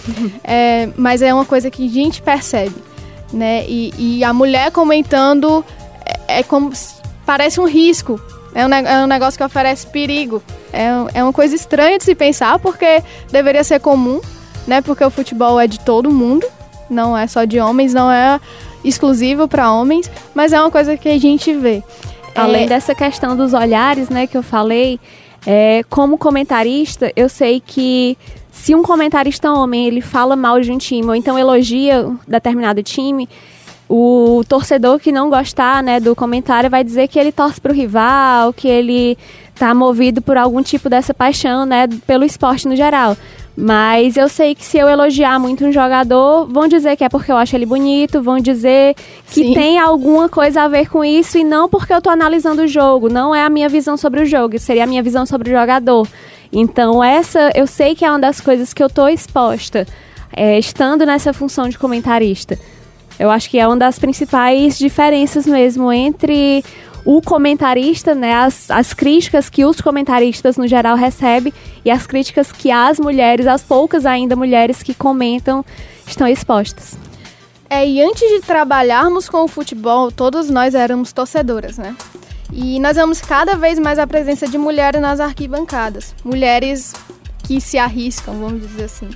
é, 0.43 0.89
mas 0.97 1.21
é 1.21 1.31
uma 1.31 1.45
coisa 1.45 1.69
que 1.69 1.85
a 1.85 1.89
gente 1.89 2.23
percebe, 2.23 2.75
né? 3.31 3.65
E, 3.67 3.93
e 3.99 4.23
a 4.23 4.33
mulher 4.33 4.71
comentando 4.71 5.63
é, 6.03 6.39
é 6.39 6.43
como 6.43 6.71
parece 7.23 7.59
um 7.59 7.67
risco 7.67 8.19
é 8.53 8.65
um, 8.65 8.73
é 8.73 9.03
um 9.03 9.07
negócio 9.07 9.37
que 9.37 9.43
oferece 9.43 9.87
perigo. 9.87 10.41
É, 10.73 11.19
é 11.19 11.23
uma 11.23 11.33
coisa 11.33 11.55
estranha 11.55 11.97
de 11.97 12.03
se 12.03 12.15
pensar, 12.15 12.59
porque 12.59 13.03
deveria 13.31 13.63
ser 13.63 13.79
comum, 13.79 14.21
né? 14.67 14.81
Porque 14.81 15.03
o 15.03 15.09
futebol 15.09 15.59
é 15.59 15.67
de 15.67 15.79
todo 15.79 16.11
mundo, 16.11 16.45
não 16.89 17.17
é 17.17 17.27
só 17.27 17.45
de 17.45 17.59
homens, 17.59 17.93
não 17.93 18.11
é 18.11 18.39
exclusivo 18.83 19.47
para 19.47 19.71
homens, 19.71 20.09
mas 20.33 20.53
é 20.53 20.59
uma 20.59 20.71
coisa 20.71 20.97
que 20.97 21.09
a 21.09 21.19
gente 21.19 21.53
vê. 21.53 21.83
Além 22.35 22.63
é... 22.63 22.67
dessa 22.67 22.95
questão 22.95 23.35
dos 23.35 23.53
olhares, 23.53 24.09
né, 24.09 24.27
que 24.27 24.37
eu 24.37 24.43
falei, 24.43 24.99
é, 25.45 25.83
como 25.89 26.17
comentarista, 26.17 27.11
eu 27.15 27.27
sei 27.29 27.61
que 27.65 28.17
se 28.51 28.75
um 28.75 28.83
comentarista 28.83 29.51
homem 29.51 29.87
ele 29.87 30.01
fala 30.01 30.35
mal 30.35 30.59
de 30.61 30.71
um 30.71 30.77
time 30.77 31.07
ou 31.07 31.15
então 31.15 31.37
elogia 31.37 32.07
determinado 32.27 32.83
time, 32.83 33.27
o 33.93 34.41
torcedor 34.47 34.99
que 34.99 35.11
não 35.11 35.29
gostar 35.29 35.83
né, 35.83 35.99
do 35.99 36.15
comentário 36.15 36.69
vai 36.69 36.81
dizer 36.81 37.09
que 37.09 37.19
ele 37.19 37.29
torce 37.29 37.59
para 37.59 37.73
o 37.73 37.75
rival, 37.75 38.53
que 38.53 38.65
ele 38.65 39.17
está 39.53 39.73
movido 39.75 40.21
por 40.21 40.37
algum 40.37 40.63
tipo 40.63 40.89
dessa 40.89 41.13
paixão 41.13 41.65
né, 41.65 41.89
pelo 42.07 42.23
esporte 42.23 42.69
no 42.69 42.75
geral. 42.75 43.17
Mas 43.53 44.15
eu 44.15 44.29
sei 44.29 44.55
que 44.55 44.63
se 44.63 44.77
eu 44.77 44.87
elogiar 44.87 45.37
muito 45.37 45.65
um 45.65 45.73
jogador, 45.73 46.47
vão 46.47 46.69
dizer 46.69 46.95
que 46.95 47.03
é 47.03 47.09
porque 47.09 47.33
eu 47.33 47.35
acho 47.35 47.53
ele 47.53 47.65
bonito, 47.65 48.21
vão 48.23 48.39
dizer 48.39 48.95
que 49.27 49.43
Sim. 49.43 49.53
tem 49.53 49.77
alguma 49.77 50.29
coisa 50.29 50.61
a 50.61 50.67
ver 50.69 50.89
com 50.89 51.03
isso 51.03 51.37
e 51.37 51.43
não 51.43 51.67
porque 51.67 51.91
eu 51.91 51.97
estou 51.97 52.13
analisando 52.13 52.61
o 52.61 52.67
jogo. 52.67 53.09
Não 53.09 53.35
é 53.35 53.43
a 53.43 53.49
minha 53.49 53.67
visão 53.67 53.97
sobre 53.97 54.21
o 54.21 54.25
jogo, 54.25 54.57
seria 54.57 54.85
a 54.85 54.87
minha 54.87 55.03
visão 55.03 55.25
sobre 55.25 55.49
o 55.49 55.53
jogador. 55.53 56.07
Então, 56.49 57.03
essa 57.03 57.51
eu 57.53 57.67
sei 57.67 57.93
que 57.93 58.05
é 58.05 58.09
uma 58.09 58.19
das 58.19 58.39
coisas 58.39 58.73
que 58.73 58.81
eu 58.81 58.87
estou 58.87 59.09
exposta, 59.09 59.85
é, 60.31 60.57
estando 60.57 61.05
nessa 61.05 61.33
função 61.33 61.67
de 61.67 61.77
comentarista. 61.77 62.57
Eu 63.21 63.29
acho 63.29 63.51
que 63.51 63.59
é 63.59 63.67
uma 63.67 63.77
das 63.77 63.99
principais 63.99 64.79
diferenças 64.79 65.45
mesmo 65.45 65.93
entre 65.93 66.65
o 67.05 67.21
comentarista, 67.21 68.15
né, 68.15 68.33
as, 68.33 68.71
as 68.71 68.95
críticas 68.95 69.47
que 69.47 69.63
os 69.63 69.79
comentaristas 69.79 70.57
no 70.57 70.67
geral 70.67 70.95
recebem 70.95 71.53
e 71.85 71.91
as 71.91 72.07
críticas 72.07 72.51
que 72.51 72.71
as 72.71 72.99
mulheres, 72.99 73.45
as 73.45 73.61
poucas 73.61 74.07
ainda 74.07 74.35
mulheres 74.35 74.81
que 74.81 74.95
comentam, 74.95 75.63
estão 76.07 76.27
expostas. 76.27 76.97
É, 77.69 77.87
e 77.87 78.01
antes 78.01 78.27
de 78.27 78.39
trabalharmos 78.39 79.29
com 79.29 79.43
o 79.43 79.47
futebol, 79.47 80.11
todos 80.11 80.49
nós 80.49 80.73
éramos 80.73 81.13
torcedoras, 81.13 81.77
né? 81.77 81.95
E 82.51 82.79
nós 82.79 82.95
vemos 82.97 83.21
cada 83.21 83.55
vez 83.55 83.77
mais 83.77 83.99
a 83.99 84.07
presença 84.07 84.47
de 84.47 84.57
mulheres 84.57 84.99
nas 84.99 85.19
arquibancadas. 85.19 86.15
Mulheres 86.23 86.95
que 87.43 87.61
se 87.61 87.77
arriscam, 87.77 88.33
vamos 88.39 88.61
dizer 88.61 88.85
assim. 88.85 89.09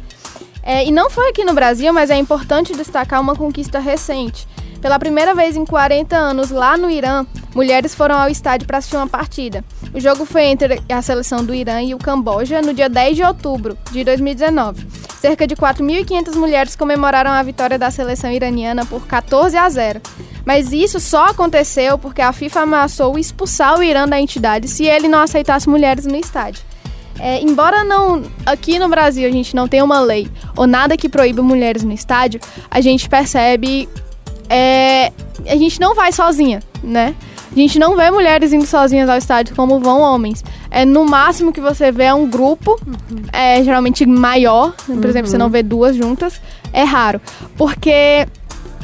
É, 0.66 0.84
e 0.84 0.92
não 0.92 1.12
foi 1.12 1.30
aqui 1.30 1.46
no 1.46 1.54
Brasil, 1.54 1.94
mas 1.94 2.10
é 2.10 2.18
importante 2.18 2.76
destacar 2.76 3.22
uma 3.22 3.36
conquista 3.36 3.78
recente. 3.78 4.48
Pela 4.82 4.98
primeira 4.98 5.36
vez 5.36 5.56
em 5.56 5.64
40 5.64 6.16
anos, 6.16 6.50
lá 6.50 6.76
no 6.76 6.90
Irã, 6.90 7.26
mulheres 7.54 7.94
foram 7.94 8.16
ao 8.16 8.30
estádio 8.30 8.66
para 8.66 8.80
assistir 8.80 8.98
uma 8.98 9.08
partida. 9.08 9.64
O 9.94 10.00
jogo 10.00 10.26
foi 10.26 10.46
entre 10.46 10.82
a 10.90 11.02
seleção 11.02 11.46
do 11.46 11.54
Irã 11.54 11.82
e 11.82 11.94
o 11.94 12.00
Camboja 12.00 12.62
no 12.62 12.74
dia 12.74 12.90
10 12.90 13.16
de 13.16 13.24
outubro 13.24 13.78
de 13.92 14.04
2019. 14.04 14.88
Cerca 15.20 15.48
de 15.48 15.56
4.500 15.56 16.36
mulheres 16.36 16.76
comemoraram 16.76 17.32
a 17.32 17.42
vitória 17.44 17.80
da 17.80 17.90
seleção 17.90 18.32
iraniana 18.32 18.86
por 18.86 19.06
14 19.08 19.56
a 19.56 19.70
0. 19.70 20.02
Mas 20.46 20.72
isso 20.72 21.00
só 21.00 21.26
aconteceu 21.26 21.98
porque 21.98 22.22
a 22.22 22.32
FIFA 22.32 22.62
ameaçou 22.62 23.18
expulsar 23.18 23.80
o 23.80 23.84
Irã 23.84 24.08
da 24.08 24.20
entidade 24.20 24.68
se 24.68 24.86
ele 24.86 25.08
não 25.08 25.20
aceitasse 25.20 25.70
mulheres 25.70 26.06
no 26.06 26.16
estádio. 26.16 26.62
É, 27.20 27.42
embora 27.42 27.84
não 27.84 28.24
aqui 28.46 28.78
no 28.78 28.90
Brasil 28.90 29.28
a 29.28 29.32
gente 29.32 29.56
não 29.56 29.68
tenha 29.68 29.84
uma 29.84 30.02
lei 30.02 30.28
ou 30.56 30.68
nada 30.68 30.98
que 30.98 31.08
proíba 31.08 31.42
mulheres 31.42 31.84
no 31.84 31.94
estádio, 31.94 32.42
a 32.70 32.82
gente 32.82 33.08
percebe 33.08 33.88
é, 34.50 35.12
a 35.48 35.56
gente 35.56 35.80
não 35.80 35.96
vai 35.96 36.12
sozinha, 36.12 36.62
né? 36.84 37.16
A 37.52 37.56
gente 37.56 37.80
não 37.80 37.96
vê 37.96 38.12
mulheres 38.12 38.52
indo 38.52 38.66
sozinhas 38.66 39.08
ao 39.08 39.18
estádio 39.18 39.56
como 39.56 39.80
vão 39.80 40.02
homens. 40.02 40.44
É 40.70 40.84
no 40.84 41.06
máximo 41.06 41.54
que 41.54 41.62
você 41.62 41.90
vê 41.90 42.04
é 42.04 42.14
um 42.14 42.30
grupo, 42.30 42.78
uhum. 42.86 43.24
é 43.32 43.64
geralmente 43.64 44.06
maior. 44.06 44.74
Por 44.86 44.96
uhum. 44.96 45.06
exemplo, 45.06 45.32
você 45.32 45.38
não 45.38 45.50
vê 45.50 45.64
duas 45.64 45.96
juntas. 45.96 46.42
É 46.74 46.84
raro, 46.84 47.22
porque 47.56 48.28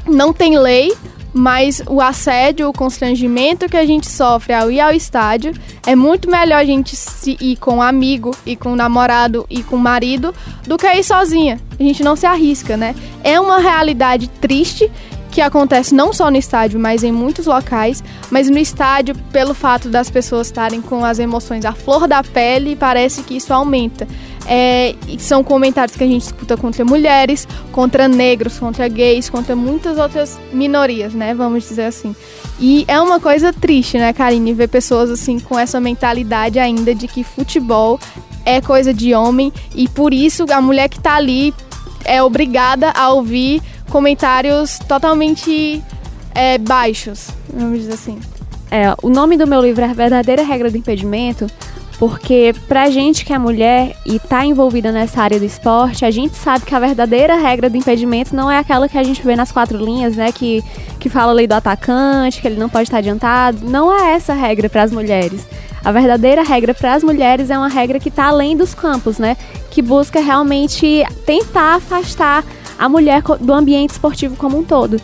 não 0.07 0.31
tem 0.31 0.57
lei 0.57 0.93
mas 1.33 1.81
o 1.87 2.01
assédio, 2.01 2.67
o 2.67 2.73
constrangimento 2.73 3.69
que 3.69 3.77
a 3.77 3.85
gente 3.85 4.07
sofre 4.09 4.53
ao 4.53 4.69
ir 4.69 4.79
ao 4.79 4.91
estádio, 4.91 5.53
é 5.85 5.95
muito 5.95 6.29
melhor 6.29 6.57
a 6.57 6.65
gente 6.65 6.95
ir 7.39 7.55
com 7.57 7.77
um 7.77 7.81
amigo, 7.81 8.35
e 8.45 8.55
com 8.55 8.73
um 8.73 8.75
namorado 8.75 9.45
e 9.49 9.63
com 9.63 9.75
um 9.75 9.79
marido, 9.79 10.33
do 10.67 10.77
que 10.77 10.87
ir 10.87 11.03
sozinha. 11.03 11.59
A 11.79 11.83
gente 11.83 12.03
não 12.03 12.15
se 12.15 12.25
arrisca, 12.25 12.75
né? 12.75 12.95
É 13.23 13.39
uma 13.39 13.59
realidade 13.59 14.27
triste 14.27 14.91
que 15.31 15.39
acontece 15.39 15.95
não 15.95 16.11
só 16.11 16.29
no 16.29 16.37
estádio, 16.37 16.79
mas 16.79 17.03
em 17.03 17.11
muitos 17.11 17.45
locais. 17.45 18.03
Mas 18.29 18.49
no 18.49 18.57
estádio, 18.57 19.15
pelo 19.31 19.53
fato 19.53 19.87
das 19.89 20.09
pessoas 20.09 20.47
estarem 20.47 20.81
com 20.81 21.05
as 21.05 21.19
emoções 21.19 21.63
à 21.63 21.71
flor 21.71 22.07
da 22.07 22.21
pele, 22.21 22.75
parece 22.75 23.23
que 23.23 23.37
isso 23.37 23.53
aumenta. 23.53 24.05
É, 24.47 24.95
são 25.19 25.43
comentários 25.43 25.95
que 25.95 26.03
a 26.03 26.07
gente 26.07 26.23
escuta 26.23 26.57
contra 26.57 26.83
mulheres, 26.83 27.47
contra 27.71 28.07
negros, 28.07 28.57
contra 28.57 28.87
gays, 28.87 29.29
contra 29.29 29.55
muitas 29.55 29.97
outras 29.97 30.39
minorias, 30.51 31.13
né? 31.13 31.33
Vamos 31.33 31.67
dizer 31.67 31.85
assim. 31.85 32.15
E 32.59 32.85
é 32.87 32.99
uma 32.99 33.19
coisa 33.19 33.51
triste, 33.51 33.97
né, 33.97 34.13
Karine, 34.13 34.53
ver 34.53 34.67
pessoas 34.67 35.09
assim 35.09 35.39
com 35.39 35.57
essa 35.57 35.79
mentalidade 35.79 36.59
ainda 36.59 36.93
de 36.93 37.07
que 37.07 37.23
futebol 37.23 37.99
é 38.45 38.61
coisa 38.61 38.93
de 38.93 39.13
homem 39.13 39.51
e 39.75 39.87
por 39.87 40.13
isso 40.13 40.45
a 40.51 40.61
mulher 40.61 40.89
que 40.89 40.99
tá 40.99 41.15
ali 41.15 41.53
é 42.03 42.21
obrigada 42.21 42.91
a 42.91 43.09
ouvir 43.09 43.61
comentários 43.89 44.79
totalmente 44.87 45.83
é, 46.33 46.57
baixos, 46.57 47.29
vamos 47.51 47.79
dizer 47.79 47.93
assim. 47.93 48.19
É, 48.69 48.95
o 49.03 49.09
nome 49.09 49.37
do 49.37 49.45
meu 49.45 49.61
livro 49.61 49.83
é 49.83 49.93
Verdadeira 49.93 50.43
Regra 50.43 50.71
do 50.71 50.77
Impedimento, 50.77 51.47
porque 52.01 52.51
pra 52.67 52.89
gente 52.89 53.23
que 53.23 53.31
é 53.31 53.37
mulher 53.37 53.95
e 54.07 54.17
tá 54.17 54.43
envolvida 54.43 54.91
nessa 54.91 55.21
área 55.21 55.37
do 55.37 55.45
esporte, 55.45 56.03
a 56.03 56.09
gente 56.09 56.35
sabe 56.35 56.65
que 56.65 56.73
a 56.73 56.79
verdadeira 56.79 57.35
regra 57.35 57.69
do 57.69 57.77
impedimento 57.77 58.35
não 58.35 58.49
é 58.49 58.57
aquela 58.57 58.89
que 58.89 58.97
a 58.97 59.03
gente 59.03 59.21
vê 59.21 59.35
nas 59.35 59.51
quatro 59.51 59.77
linhas, 59.77 60.15
né? 60.15 60.31
Que, 60.31 60.63
que 60.99 61.09
fala 61.09 61.31
a 61.31 61.35
lei 61.35 61.45
do 61.45 61.53
atacante, 61.53 62.41
que 62.41 62.47
ele 62.47 62.59
não 62.59 62.67
pode 62.67 62.85
estar 62.85 62.97
adiantado. 62.97 63.59
Não 63.69 63.93
é 63.93 64.13
essa 64.13 64.33
regra 64.33 64.67
para 64.67 64.81
as 64.81 64.91
mulheres. 64.91 65.45
A 65.85 65.91
verdadeira 65.91 66.41
regra 66.41 66.73
para 66.73 66.95
as 66.95 67.03
mulheres 67.03 67.51
é 67.51 67.57
uma 67.57 67.69
regra 67.69 67.99
que 67.99 68.09
está 68.09 68.25
além 68.29 68.57
dos 68.57 68.73
campos, 68.73 69.19
né? 69.19 69.37
Que 69.69 69.83
busca 69.83 70.19
realmente 70.19 71.05
tentar 71.23 71.75
afastar 71.75 72.43
a 72.79 72.89
mulher 72.89 73.21
do 73.39 73.53
ambiente 73.53 73.91
esportivo 73.91 74.35
como 74.37 74.57
um 74.57 74.63
todo. 74.63 74.99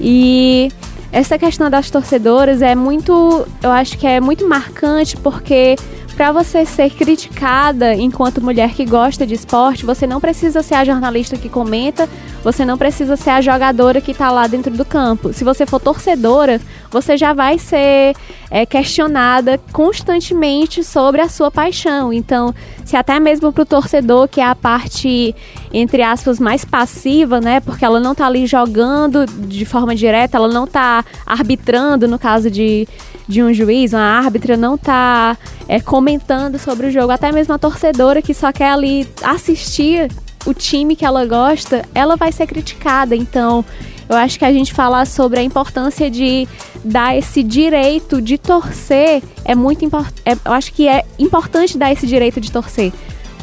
E 0.00 0.72
essa 1.12 1.38
questão 1.38 1.68
das 1.68 1.90
torcedoras 1.90 2.62
é 2.62 2.74
muito, 2.74 3.46
eu 3.62 3.70
acho 3.70 3.98
que 3.98 4.06
é 4.06 4.18
muito 4.18 4.48
marcante 4.48 5.14
porque 5.14 5.76
para 6.18 6.32
você 6.32 6.66
ser 6.66 6.90
criticada 6.90 7.94
enquanto 7.94 8.42
mulher 8.42 8.74
que 8.74 8.84
gosta 8.84 9.24
de 9.24 9.34
esporte, 9.34 9.86
você 9.86 10.04
não 10.04 10.20
precisa 10.20 10.64
ser 10.64 10.74
a 10.74 10.84
jornalista 10.84 11.36
que 11.36 11.48
comenta, 11.48 12.08
você 12.42 12.64
não 12.64 12.76
precisa 12.76 13.14
ser 13.14 13.30
a 13.30 13.40
jogadora 13.40 14.00
que 14.00 14.10
está 14.10 14.28
lá 14.32 14.48
dentro 14.48 14.76
do 14.76 14.84
campo. 14.84 15.32
Se 15.32 15.44
você 15.44 15.64
for 15.64 15.78
torcedora, 15.78 16.60
você 16.90 17.16
já 17.16 17.32
vai 17.32 17.56
ser 17.56 18.16
é, 18.50 18.66
questionada 18.66 19.60
constantemente 19.72 20.82
sobre 20.82 21.20
a 21.20 21.28
sua 21.28 21.52
paixão. 21.52 22.12
Então, 22.12 22.52
se 22.88 22.96
até 22.96 23.20
mesmo 23.20 23.52
para 23.52 23.62
o 23.62 23.66
torcedor, 23.66 24.26
que 24.28 24.40
é 24.40 24.44
a 24.46 24.54
parte, 24.54 25.34
entre 25.72 26.02
aspas, 26.02 26.40
mais 26.40 26.64
passiva, 26.64 27.38
né? 27.38 27.60
Porque 27.60 27.84
ela 27.84 28.00
não 28.00 28.12
está 28.12 28.26
ali 28.26 28.46
jogando 28.46 29.26
de 29.26 29.66
forma 29.66 29.94
direta, 29.94 30.38
ela 30.38 30.48
não 30.48 30.64
está 30.64 31.04
arbitrando, 31.26 32.08
no 32.08 32.18
caso 32.18 32.50
de 32.50 32.88
de 33.28 33.42
um 33.42 33.52
juiz, 33.52 33.92
uma 33.92 34.00
árbitra, 34.00 34.56
não 34.56 34.76
está 34.76 35.36
é, 35.68 35.78
comentando 35.80 36.58
sobre 36.58 36.86
o 36.86 36.90
jogo, 36.90 37.12
até 37.12 37.30
mesmo 37.30 37.52
a 37.52 37.58
torcedora 37.58 38.22
que 38.22 38.32
só 38.32 38.50
quer 38.50 38.70
ali 38.70 39.06
assistir 39.22 40.10
o 40.46 40.54
time 40.54 40.96
que 40.96 41.04
ela 41.04 41.26
gosta, 41.26 41.84
ela 41.94 42.16
vai 42.16 42.32
ser 42.32 42.46
criticada. 42.46 43.14
Então, 43.14 43.62
eu 44.08 44.16
acho 44.16 44.38
que 44.38 44.44
a 44.44 44.52
gente 44.52 44.72
falar 44.72 45.06
sobre 45.06 45.38
a 45.38 45.42
importância 45.42 46.10
de 46.10 46.48
dar 46.84 47.16
esse 47.16 47.42
direito 47.42 48.22
de 48.22 48.38
torcer 48.38 49.22
é 49.44 49.54
muito 49.54 49.84
importante. 49.84 50.22
É, 50.24 50.32
eu 50.32 50.52
acho 50.52 50.72
que 50.72 50.88
é 50.88 51.04
importante 51.18 51.76
dar 51.76 51.92
esse 51.92 52.06
direito 52.06 52.40
de 52.40 52.50
torcer. 52.50 52.92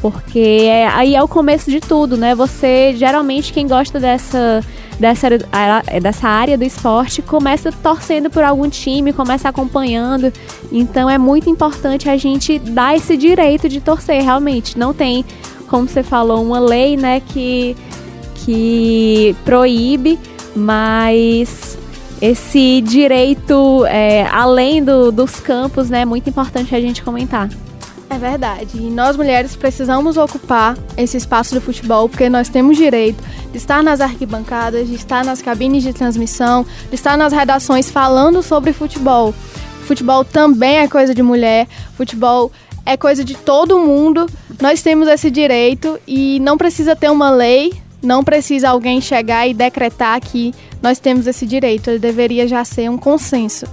Porque 0.01 0.39
é, 0.39 0.87
aí 0.87 1.15
é 1.15 1.23
o 1.23 1.27
começo 1.27 1.71
de 1.71 1.79
tudo, 1.79 2.17
né? 2.17 2.35
Você, 2.35 2.93
geralmente, 2.95 3.51
quem 3.53 3.67
gosta 3.67 3.99
dessa 3.99 4.61
dessa, 4.99 5.27
dessa 6.01 6.27
área 6.27 6.57
do 6.57 6.63
esporte 6.63 7.21
começa 7.21 7.71
torcendo 7.71 8.29
por 8.29 8.43
algum 8.43 8.69
time, 8.69 9.13
começa 9.13 9.49
acompanhando. 9.49 10.31
Então 10.71 11.09
é 11.09 11.17
muito 11.17 11.49
importante 11.49 12.09
a 12.09 12.17
gente 12.17 12.59
dar 12.59 12.95
esse 12.95 13.17
direito 13.17 13.67
de 13.67 13.81
torcer, 13.81 14.23
realmente. 14.23 14.77
Não 14.77 14.93
tem, 14.93 15.25
como 15.67 15.87
você 15.87 16.03
falou, 16.03 16.43
uma 16.43 16.59
lei 16.59 16.97
né, 16.97 17.19
que, 17.19 17.75
que 18.35 19.35
proíbe, 19.43 20.19
mas 20.55 21.77
esse 22.21 22.81
direito 22.81 23.85
é, 23.87 24.25
além 24.27 24.83
do, 24.83 25.11
dos 25.11 25.39
campos 25.39 25.89
né, 25.89 26.01
é 26.01 26.05
muito 26.05 26.29
importante 26.29 26.73
a 26.73 26.79
gente 26.79 27.03
comentar. 27.03 27.49
É 28.09 28.17
verdade. 28.17 28.77
E 28.77 28.89
nós 28.89 29.17
mulheres 29.17 29.55
precisamos 29.55 30.15
ocupar 30.15 30.77
esse 30.95 31.17
espaço 31.17 31.53
do 31.53 31.59
futebol 31.59 32.07
porque 32.07 32.29
nós 32.29 32.47
temos 32.47 32.77
direito 32.77 33.21
de 33.51 33.57
estar 33.57 33.83
nas 33.83 33.99
arquibancadas, 33.99 34.87
de 34.87 34.95
estar 34.95 35.25
nas 35.25 35.41
cabines 35.41 35.83
de 35.83 35.91
transmissão, 35.91 36.65
de 36.89 36.95
estar 36.95 37.17
nas 37.17 37.33
redações 37.33 37.89
falando 37.89 38.41
sobre 38.41 38.71
futebol. 38.73 39.33
Futebol 39.85 40.23
também 40.23 40.77
é 40.77 40.87
coisa 40.87 41.13
de 41.13 41.21
mulher, 41.21 41.67
futebol 41.95 42.51
é 42.85 42.95
coisa 42.95 43.23
de 43.23 43.35
todo 43.35 43.79
mundo. 43.79 44.27
Nós 44.61 44.81
temos 44.81 45.07
esse 45.07 45.29
direito 45.29 45.99
e 46.07 46.39
não 46.39 46.57
precisa 46.57 46.95
ter 46.95 47.09
uma 47.09 47.29
lei, 47.31 47.73
não 48.05 48.23
precisa 48.23 48.69
alguém 48.69 49.01
chegar 49.01 49.47
e 49.47 49.53
decretar 49.53 50.19
que 50.21 50.53
nós 50.81 50.99
temos 50.99 51.27
esse 51.27 51.45
direito. 51.45 51.89
Ele 51.89 51.99
deveria 51.99 52.47
já 52.47 52.63
ser 52.63 52.89
um 52.89 52.97
consenso. 52.97 53.65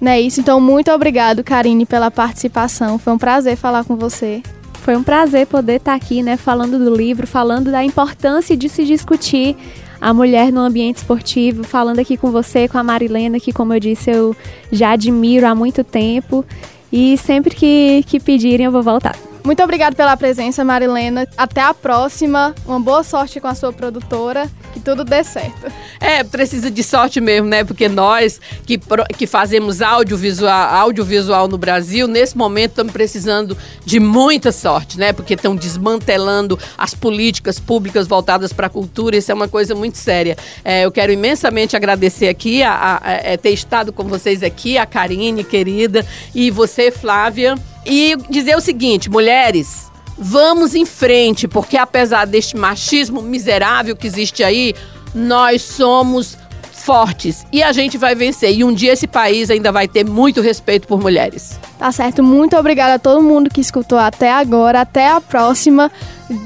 Não 0.00 0.10
é 0.10 0.20
isso? 0.20 0.40
Então, 0.40 0.60
muito 0.60 0.90
obrigado, 0.90 1.44
Karine, 1.44 1.86
pela 1.86 2.10
participação. 2.10 2.98
Foi 2.98 3.12
um 3.12 3.18
prazer 3.18 3.56
falar 3.56 3.84
com 3.84 3.96
você. 3.96 4.42
Foi 4.82 4.96
um 4.96 5.02
prazer 5.02 5.46
poder 5.46 5.76
estar 5.76 5.94
aqui, 5.94 6.22
né, 6.22 6.36
falando 6.36 6.78
do 6.78 6.94
livro, 6.94 7.26
falando 7.26 7.70
da 7.70 7.82
importância 7.82 8.54
de 8.54 8.68
se 8.68 8.84
discutir 8.84 9.56
a 9.98 10.12
mulher 10.12 10.52
no 10.52 10.60
ambiente 10.60 10.98
esportivo, 10.98 11.64
falando 11.64 12.00
aqui 12.00 12.18
com 12.18 12.30
você, 12.30 12.68
com 12.68 12.76
a 12.76 12.82
Marilena, 12.82 13.40
que, 13.40 13.52
como 13.52 13.72
eu 13.72 13.80
disse, 13.80 14.10
eu 14.10 14.36
já 14.70 14.90
admiro 14.90 15.46
há 15.46 15.54
muito 15.54 15.82
tempo. 15.82 16.44
E 16.92 17.16
sempre 17.16 17.54
que, 17.54 18.04
que 18.06 18.20
pedirem, 18.20 18.66
eu 18.66 18.72
vou 18.72 18.82
voltar. 18.82 19.16
Muito 19.44 19.62
obrigada 19.62 19.94
pela 19.94 20.16
presença, 20.16 20.64
Marilena. 20.64 21.28
Até 21.36 21.60
a 21.60 21.74
próxima. 21.74 22.54
Uma 22.64 22.80
boa 22.80 23.04
sorte 23.04 23.38
com 23.38 23.46
a 23.46 23.54
sua 23.54 23.74
produtora. 23.74 24.50
Que 24.72 24.80
tudo 24.80 25.04
dê 25.04 25.22
certo. 25.22 25.70
É, 26.00 26.24
precisa 26.24 26.70
de 26.70 26.82
sorte 26.82 27.20
mesmo, 27.20 27.46
né? 27.46 27.62
Porque 27.62 27.86
nós 27.86 28.40
que, 28.64 28.80
que 29.18 29.26
fazemos 29.26 29.82
audiovisual, 29.82 30.74
audiovisual 30.74 31.46
no 31.46 31.58
Brasil, 31.58 32.08
nesse 32.08 32.36
momento 32.38 32.70
estamos 32.70 32.92
precisando 32.94 33.56
de 33.84 34.00
muita 34.00 34.50
sorte, 34.50 34.98
né? 34.98 35.12
Porque 35.12 35.34
estão 35.34 35.54
desmantelando 35.54 36.58
as 36.78 36.94
políticas 36.94 37.60
públicas 37.60 38.08
voltadas 38.08 38.50
para 38.50 38.66
a 38.68 38.70
cultura. 38.70 39.14
Isso 39.14 39.30
é 39.30 39.34
uma 39.34 39.46
coisa 39.46 39.74
muito 39.74 39.98
séria. 39.98 40.38
É, 40.64 40.86
eu 40.86 40.90
quero 40.90 41.12
imensamente 41.12 41.76
agradecer 41.76 42.28
aqui 42.28 42.62
a, 42.62 42.72
a, 42.72 42.96
a, 42.96 43.12
é, 43.12 43.36
ter 43.36 43.50
estado 43.50 43.92
com 43.92 44.04
vocês 44.04 44.42
aqui, 44.42 44.78
a 44.78 44.86
Karine, 44.86 45.44
querida, 45.44 46.04
e 46.34 46.50
você, 46.50 46.90
Flávia. 46.90 47.56
E 47.84 48.16
dizer 48.28 48.56
o 48.56 48.60
seguinte, 48.60 49.10
mulheres, 49.10 49.90
vamos 50.18 50.74
em 50.74 50.86
frente, 50.86 51.46
porque 51.46 51.76
apesar 51.76 52.26
deste 52.26 52.56
machismo 52.56 53.20
miserável 53.22 53.96
que 53.96 54.06
existe 54.06 54.42
aí, 54.42 54.74
nós 55.14 55.62
somos 55.62 56.36
fortes 56.84 57.46
e 57.50 57.62
a 57.62 57.72
gente 57.72 57.96
vai 57.96 58.14
vencer. 58.14 58.54
E 58.54 58.62
um 58.62 58.72
dia 58.72 58.92
esse 58.92 59.06
país 59.06 59.50
ainda 59.50 59.72
vai 59.72 59.88
ter 59.88 60.04
muito 60.04 60.40
respeito 60.40 60.86
por 60.86 61.00
mulheres. 61.00 61.58
Tá 61.78 61.90
certo. 61.90 62.22
Muito 62.22 62.56
obrigada 62.56 62.94
a 62.94 62.98
todo 62.98 63.22
mundo 63.22 63.48
que 63.48 63.60
escutou 63.60 63.98
até 63.98 64.30
agora. 64.30 64.82
Até 64.82 65.08
a 65.08 65.20
próxima. 65.20 65.90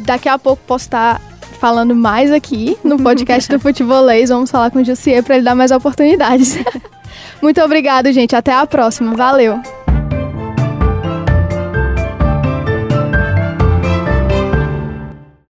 Daqui 0.04 0.28
a 0.28 0.38
pouco 0.38 0.62
posso 0.66 0.84
estar 0.84 1.20
falando 1.60 1.94
mais 1.94 2.30
aqui 2.30 2.78
no 2.84 2.98
podcast 3.02 3.50
do 3.50 3.58
Futebolês. 3.58 4.30
Vamos 4.30 4.50
falar 4.50 4.70
com 4.70 4.78
o 4.78 4.84
Jussier 4.84 5.22
para 5.24 5.36
ele 5.36 5.44
dar 5.44 5.56
mais 5.56 5.72
oportunidades. 5.72 6.56
muito 7.42 7.60
obrigado, 7.60 8.12
gente. 8.12 8.36
Até 8.36 8.52
a 8.52 8.64
próxima. 8.64 9.16
Valeu. 9.16 9.60